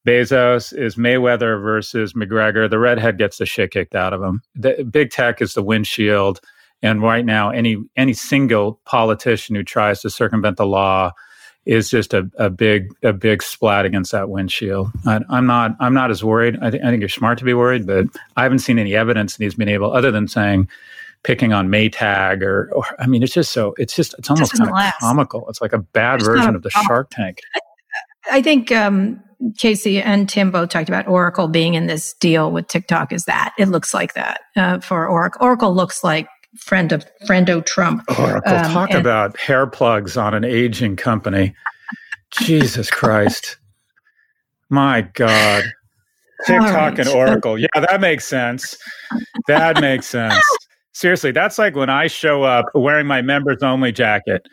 [0.06, 2.70] Bezos is Mayweather versus McGregor.
[2.70, 4.42] The redhead gets the shit kicked out of him.
[4.54, 6.40] The, big tech is the windshield.
[6.82, 11.12] And right now, any any single politician who tries to circumvent the law
[11.66, 14.92] is just a, a big a big splat against that windshield.
[15.06, 16.58] I, am not I'm not as worried.
[16.62, 18.06] I, th- I think you're smart to be worried, but
[18.38, 20.70] I haven't seen any evidence that he's been able, other than saying
[21.24, 24.70] picking on Maytag or, or I mean, it's just so it's just it's almost kind
[24.70, 25.50] of comical.
[25.50, 27.40] It's like a bad version of the Shark Tank.
[27.56, 29.24] I, I think um,
[29.58, 33.12] Casey and Tim both talked about Oracle being in this deal with TikTok.
[33.12, 35.44] Is that it looks like that uh, for Oracle?
[35.44, 38.04] Oracle looks like friend of friendo Trump.
[38.20, 41.56] Oracle, um, talk and, about hair plugs on an aging company.
[42.32, 43.58] Jesus Christ.
[44.70, 45.64] My God.
[46.46, 47.00] TikTok right.
[47.00, 47.58] and Oracle.
[47.58, 48.78] Yeah, that makes sense.
[49.48, 50.44] That makes sense.
[50.94, 54.46] Seriously, that's like when I show up wearing my members only jacket.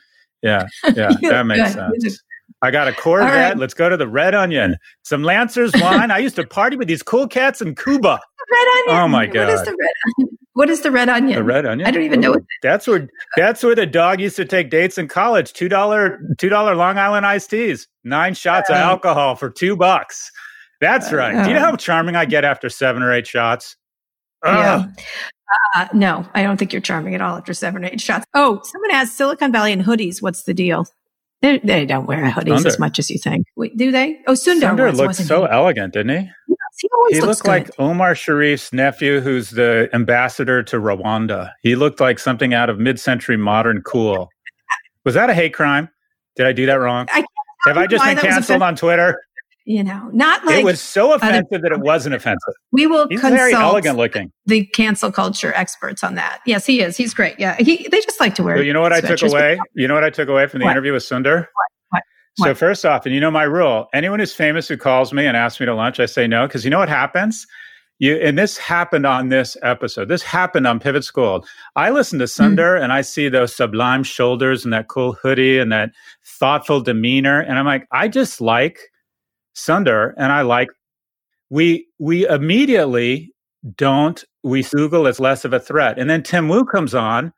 [0.43, 2.23] Yeah, yeah, that makes sense.
[2.63, 3.29] I got a Corvette.
[3.29, 3.59] Right.
[3.59, 4.77] Let's go to the Red Onion.
[5.03, 6.11] Some Lancers wine.
[6.13, 8.21] I used to party with these cool cats in Cuba.
[8.53, 9.03] Red Onion.
[9.03, 9.49] Oh my god!
[9.49, 10.39] What is the Red Onion?
[10.55, 11.37] What is the red onion?
[11.37, 11.89] The red onion.
[11.89, 12.33] I don't even know.
[12.33, 15.53] What that's where that's where the dog used to take dates in college.
[15.53, 17.89] Two dollar two dollar Long Island iced teas.
[18.05, 20.31] Nine shots uh, of alcohol for two bucks.
[20.81, 21.43] That's uh, right.
[21.43, 23.77] Do you know how charming I get after seven or eight shots?
[24.45, 24.87] Yeah.
[25.75, 28.27] Uh, no, I don't think you're charming at all after seven or eight shots.
[28.35, 30.21] Oh, someone asked Silicon Valley and hoodies.
[30.21, 30.87] What's the deal?
[31.41, 32.67] They're, they do not wear hoodies Sundar.
[32.67, 33.47] as much as you think.
[33.57, 34.19] Wait, do they?
[34.27, 35.51] Oh, Sundar, Sundar looked so he?
[35.51, 36.31] elegant, didn't he?
[36.79, 37.49] He always he looked good.
[37.49, 41.53] like Omar Sharif's nephew, who's the ambassador to Rwanda.
[41.63, 44.29] He looked like something out of mid-century modern cool.
[45.05, 45.89] Was that a hate crime?
[46.37, 47.07] Did I do that wrong?
[47.13, 47.25] I
[47.67, 49.21] Have I just been canceled on Twitter?
[49.65, 52.55] you know, not like it was so offensive that it wasn't offensive.
[52.73, 54.33] We will He's consult very elegant looking.
[54.47, 56.41] the cancel culture experts on that.
[56.47, 56.97] Yes, he is.
[56.97, 57.39] He's great.
[57.39, 58.57] Yeah, he, they just like to wear.
[58.57, 59.61] So you know what I took away?
[59.75, 60.73] You know what I took away from the What?
[60.73, 61.43] interview with Sundar?
[61.43, 61.49] What?
[62.37, 62.59] So What?
[62.59, 65.61] first off, and you know my rule: anyone who's famous who calls me and asks
[65.61, 67.47] me to lunch, I say no because you know what happens.
[67.99, 70.09] You and this happened on this episode.
[70.09, 71.45] This happened on Pivot School.
[71.77, 72.83] I listen to Hmm.
[72.83, 75.91] And I see those sublime shoulders and that cool hoodie and that
[76.25, 78.79] thoughtful demeanor, and I'm like, I just like
[79.55, 80.69] Sundar, and I like
[81.51, 83.33] we we immediately
[83.77, 87.33] don't we Google is less of a threat, and then Tim Wu comes on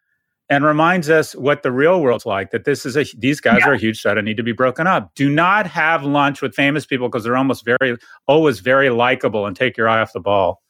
[0.51, 3.73] and reminds us what the real world's like that this is a these guys are
[3.73, 5.15] a huge set and need to be broken up.
[5.15, 7.97] Do not have lunch with famous people because they're almost very
[8.27, 10.62] always very likable and take your eye off the ball.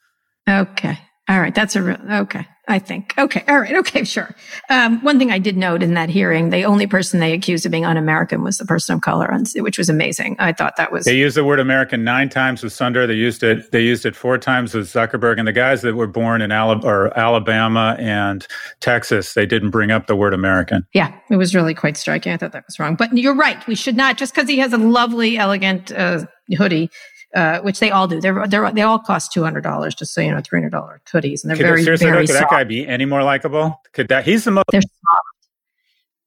[0.48, 0.98] Okay.
[1.28, 1.54] All right.
[1.54, 2.46] That's a real, okay.
[2.66, 3.12] I think.
[3.18, 3.44] Okay.
[3.46, 3.74] All right.
[3.76, 4.04] Okay.
[4.04, 4.34] Sure.
[4.70, 7.72] Um, one thing I did note in that hearing, the only person they accused of
[7.72, 10.36] being un-American was the person of color, on- which was amazing.
[10.38, 13.42] I thought that was, they used the word american nine times with sundar they used
[13.42, 16.50] it they used it four times with zuckerberg and the guys that were born in
[16.52, 18.46] alabama and
[18.80, 22.32] texas they didn't bring up the word american yeah, it was really quite striking.
[22.32, 23.64] I thought that was wrong, but you're right.
[23.66, 26.26] We should not, just because he has a lovely, elegant, uh,
[26.56, 26.90] hoodie,
[27.34, 28.20] uh, which they all do.
[28.20, 31.42] They're, they're, they all cost $200, just so you know, $300 hoodies.
[31.42, 34.24] And they're could, very, seriously very could that guy be any more likable could that
[34.24, 35.34] he's the most They're soft.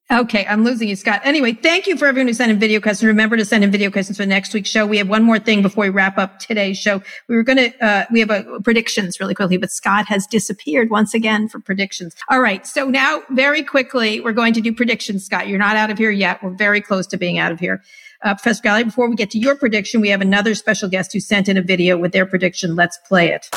[0.10, 1.20] Okay, I'm losing you, Scott.
[1.26, 3.06] Anyway, thank you for everyone who sent in video questions.
[3.06, 4.86] Remember to send in video questions for next week's show.
[4.86, 7.02] We have one more thing before we wrap up today's show.
[7.28, 10.90] We were going to, uh, we have a predictions really quickly, but Scott has disappeared
[10.90, 12.16] once again for predictions.
[12.30, 12.66] All right.
[12.66, 15.50] So now very quickly, we're going to do predictions, Scott.
[15.50, 16.42] You're not out of here yet.
[16.42, 17.84] We're very close to being out of here.
[18.24, 21.20] Uh, Professor Galloway, before we get to your prediction, we have another special guest who
[21.20, 22.76] sent in a video with their prediction.
[22.76, 23.48] Let's play it.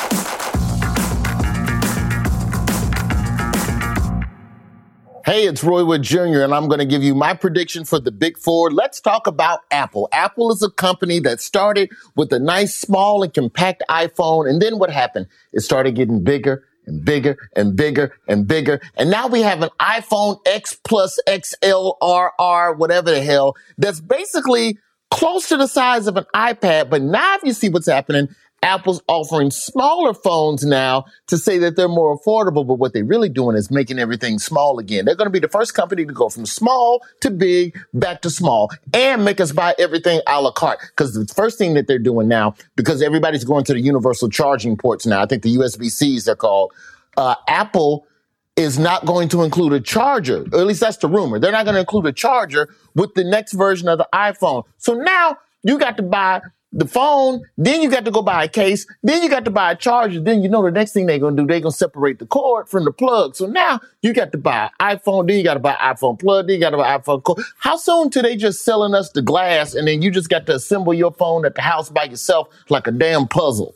[5.25, 8.11] Hey, it's Roy Wood Jr., and I'm going to give you my prediction for the
[8.11, 8.69] big four.
[8.69, 10.09] Let's talk about Apple.
[10.11, 14.49] Apple is a company that started with a nice, small, and compact iPhone.
[14.49, 15.27] And then what happened?
[15.53, 18.81] It started getting bigger and bigger and bigger and bigger.
[18.95, 24.77] And now we have an iPhone X plus XL RR, whatever the hell, that's basically
[25.09, 26.89] close to the size of an iPad.
[26.89, 28.29] But now if you see what's happening,
[28.63, 33.29] Apple's offering smaller phones now to say that they're more affordable, but what they're really
[33.29, 35.05] doing is making everything small again.
[35.05, 38.29] They're going to be the first company to go from small to big, back to
[38.29, 40.79] small, and make us buy everything a la carte.
[40.81, 44.77] Because the first thing that they're doing now, because everybody's going to the universal charging
[44.77, 46.71] ports now, I think the USB-Cs they're called,
[47.17, 48.05] uh, Apple
[48.55, 50.45] is not going to include a charger.
[50.51, 51.39] Or at least that's the rumor.
[51.39, 54.65] They're not going to include a charger with the next version of the iPhone.
[54.77, 56.41] So now you got to buy
[56.73, 59.71] the phone, then you got to go buy a case, then you got to buy
[59.71, 62.25] a charger, then you know the next thing they're gonna do, they're gonna separate the
[62.25, 63.35] cord from the plug.
[63.35, 66.47] So now you got to buy an iPhone, then you got to buy iPhone plug,
[66.47, 67.43] then you got to buy iPhone cord.
[67.57, 70.55] How soon till they just selling us the glass and then you just got to
[70.55, 73.75] assemble your phone at the house by yourself like a damn puzzle?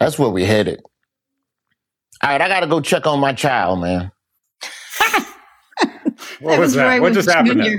[0.00, 0.82] That's where we headed.
[2.22, 4.10] All right, I gotta go check on my child, man.
[6.40, 7.68] what was that Roy what Wood just happened Jr.
[7.68, 7.78] there?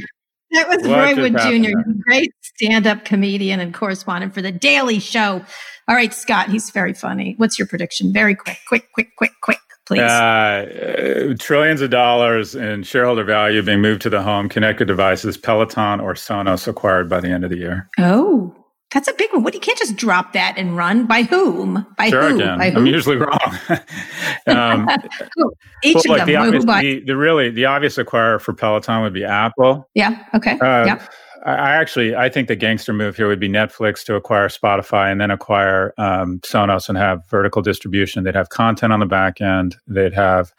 [0.51, 1.71] That was What Roy just Wood happened Jr.,
[2.07, 2.23] there?
[2.59, 5.43] Great stand-up comedian and correspondent for the Daily Show.
[5.87, 7.35] All right, Scott, he's very funny.
[7.37, 8.13] What's your prediction?
[8.13, 10.01] Very quick, quick, quick, quick, quick, please.
[10.01, 15.37] Uh, uh, trillions of dollars in shareholder value being moved to the home, connected devices,
[15.37, 17.89] Peloton or Sonos acquired by the end of the year.
[17.97, 18.55] oh,
[18.91, 19.43] that's a big one.
[19.43, 21.05] What you can't just drop that and run.
[21.05, 21.85] By whom?
[21.95, 22.37] By Sure, who?
[22.37, 22.57] I can.
[22.57, 22.85] By I'm who?
[22.85, 23.59] usually wrong.
[24.47, 24.89] um,
[25.83, 26.53] Each well, of the them.
[26.53, 29.87] Who obvious, the, the really the obvious acquirer for Peloton would be Apple.
[29.93, 30.25] yeah.
[30.33, 30.53] Okay.
[30.53, 31.07] Uh, yeah.
[31.45, 35.21] I actually I think the gangster move here would be Netflix to acquire Spotify and
[35.21, 38.23] then acquire um, Sonos and have vertical distribution.
[38.23, 39.75] They'd have content on the back end.
[39.87, 40.51] They'd have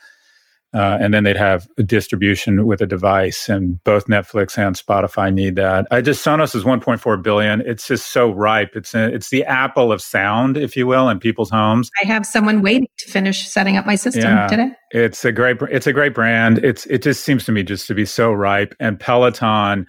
[0.72, 3.48] uh, and then they'd have a distribution with a device.
[3.48, 5.88] And both Netflix and Spotify need that.
[5.90, 7.60] I just Sonos is 1.4 billion.
[7.62, 8.70] It's just so ripe.
[8.76, 11.90] It's a, it's the Apple of sound, if you will, in people's homes.
[12.02, 14.46] I have someone waiting to finish setting up my system Yeah.
[14.46, 14.70] today.
[14.92, 16.58] It's a great it's a great brand.
[16.64, 18.74] It's it just seems to me just to be so ripe.
[18.78, 19.86] And Peloton,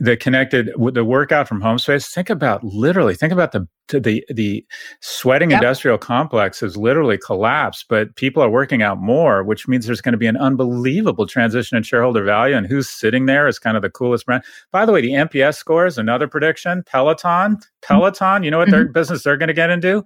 [0.00, 2.08] the connected with the workout from home space.
[2.08, 4.64] Think about literally think about the the the
[5.00, 5.62] sweating Yep.
[5.62, 10.12] industrial complex has literally collapsed, but people are working out more, which means there's going
[10.12, 12.54] to be an unbelievable transition in shareholder value.
[12.56, 14.44] And who's sitting there is kind of the coolest brand.
[14.70, 16.84] By the way, the NPS scores, another prediction.
[16.86, 17.60] Peloton, mm-hmm.
[17.82, 18.42] Peloton.
[18.42, 18.92] You know what their mm-hmm.
[18.92, 20.04] business they're going to get into?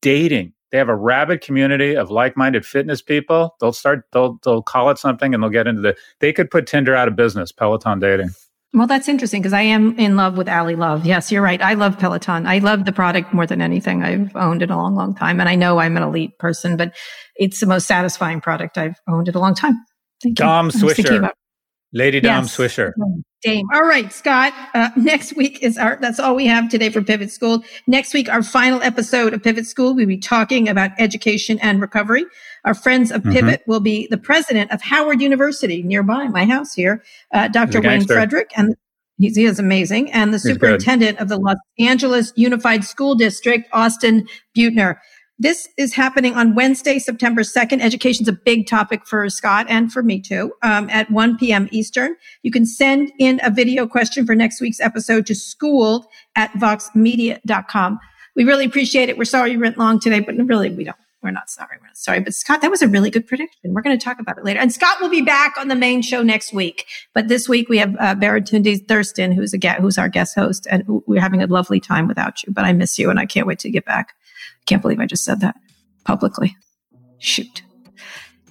[0.00, 0.52] Dating.
[0.72, 3.54] They have a rabid community of like-minded fitness people.
[3.60, 4.04] They'll start.
[4.12, 5.96] They'll they'll call it something, and they'll get into the.
[6.20, 7.52] They could put Tinder out of business.
[7.52, 8.30] Peloton dating.
[8.76, 11.06] Well, that's interesting because I am in love with Ally Love.
[11.06, 11.62] Yes, you're right.
[11.62, 12.46] I love Peloton.
[12.46, 14.02] I love the product more than anything.
[14.02, 15.40] I've owned it a long, long time.
[15.40, 16.94] And I know I'm an elite person, but
[17.36, 19.76] it's the most satisfying product I've owned in a long time.
[20.22, 20.44] Thank you.
[20.44, 21.30] Dom I Swisher.
[21.94, 22.54] Lady Dom Yes.
[22.54, 22.92] Swisher.
[23.42, 23.64] game.
[23.72, 24.52] All right, Scott.
[24.74, 27.62] Uh, next week is our, that's all we have today for Pivot School.
[27.86, 32.26] Next week, our final episode of Pivot School, we'll be talking about education and recovery.
[32.66, 33.70] Our friends of Pivot mm-hmm.
[33.70, 37.02] will be the president of Howard University nearby my house here,
[37.32, 37.80] uh, Dr.
[37.80, 38.50] Wayne Frederick.
[38.56, 38.74] And
[39.18, 40.10] he is amazing.
[40.12, 44.26] And the superintendent of the Los Angeles Unified School District, Austin
[44.56, 44.96] Beutner.
[45.38, 47.80] This is happening on Wednesday, September 2nd.
[47.80, 51.68] Education is a big topic for Scott and for me too, um, at 1 p.m.
[51.70, 52.16] Eastern.
[52.42, 58.00] You can send in a video question for next week's episode to school at voxmedia.com.
[58.34, 59.16] We really appreciate it.
[59.16, 60.96] We're sorry you went long today, but really we don't.
[61.26, 61.76] We're not sorry.
[61.80, 62.20] We're not sorry.
[62.20, 63.74] But Scott, that was a really good prediction.
[63.74, 64.60] We're going to talk about it later.
[64.60, 66.86] And Scott will be back on the main show next week.
[67.14, 70.84] But this week we have uh, Baratunde Thurston, who's a who's our guest host, and
[70.86, 72.52] we're having a lovely time without you.
[72.52, 74.14] But I miss you, and I can't wait to get back.
[74.66, 75.56] Can't believe I just said that
[76.04, 76.56] publicly.
[77.18, 77.62] Shoot.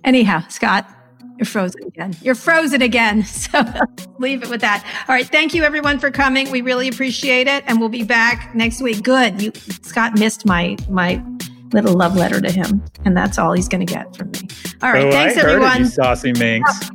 [0.04, 0.90] Anyhow, Scott,
[1.38, 2.16] you're frozen again.
[2.22, 3.26] You're frozen again.
[3.46, 3.64] So
[4.20, 4.84] leave it with that.
[5.08, 5.28] All right.
[5.28, 6.50] Thank you everyone for coming.
[6.52, 7.64] We really appreciate it.
[7.68, 9.04] And we'll be back next week.
[9.04, 9.42] Good.
[9.42, 11.24] You Scott missed my my
[11.76, 12.84] little love letter to him.
[13.06, 14.48] And that's all he's gonna get from me.
[14.82, 15.06] All right.
[15.06, 15.84] Oh, thanks I everyone.
[15.84, 16.70] It, saucy minx.
[16.84, 16.90] Oh,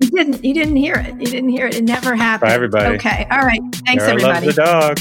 [0.00, 1.14] you didn't you didn't hear it.
[1.20, 1.76] You didn't hear it.
[1.76, 2.48] It never happened.
[2.50, 2.96] Bye everybody.
[2.96, 3.26] Okay.
[3.30, 3.60] All right.
[3.86, 4.46] Thanks Sarah everybody.
[4.46, 4.98] Loves the dog.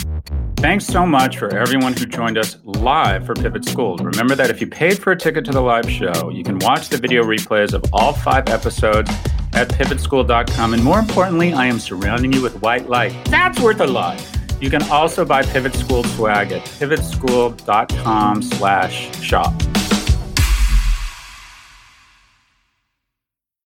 [0.58, 3.96] Thanks so much for everyone who joined us live for Pivot School.
[3.98, 6.90] Remember that if you paid for a ticket to the live show, you can watch
[6.90, 9.12] the video replays of all five episodes
[9.54, 10.74] at pivotschool.com.
[10.74, 13.14] And more importantly, I am surrounding you with white light.
[13.26, 14.20] That's worth a lot.
[14.60, 19.54] You can also buy Pivot School swag at pivotschool.com slash shop.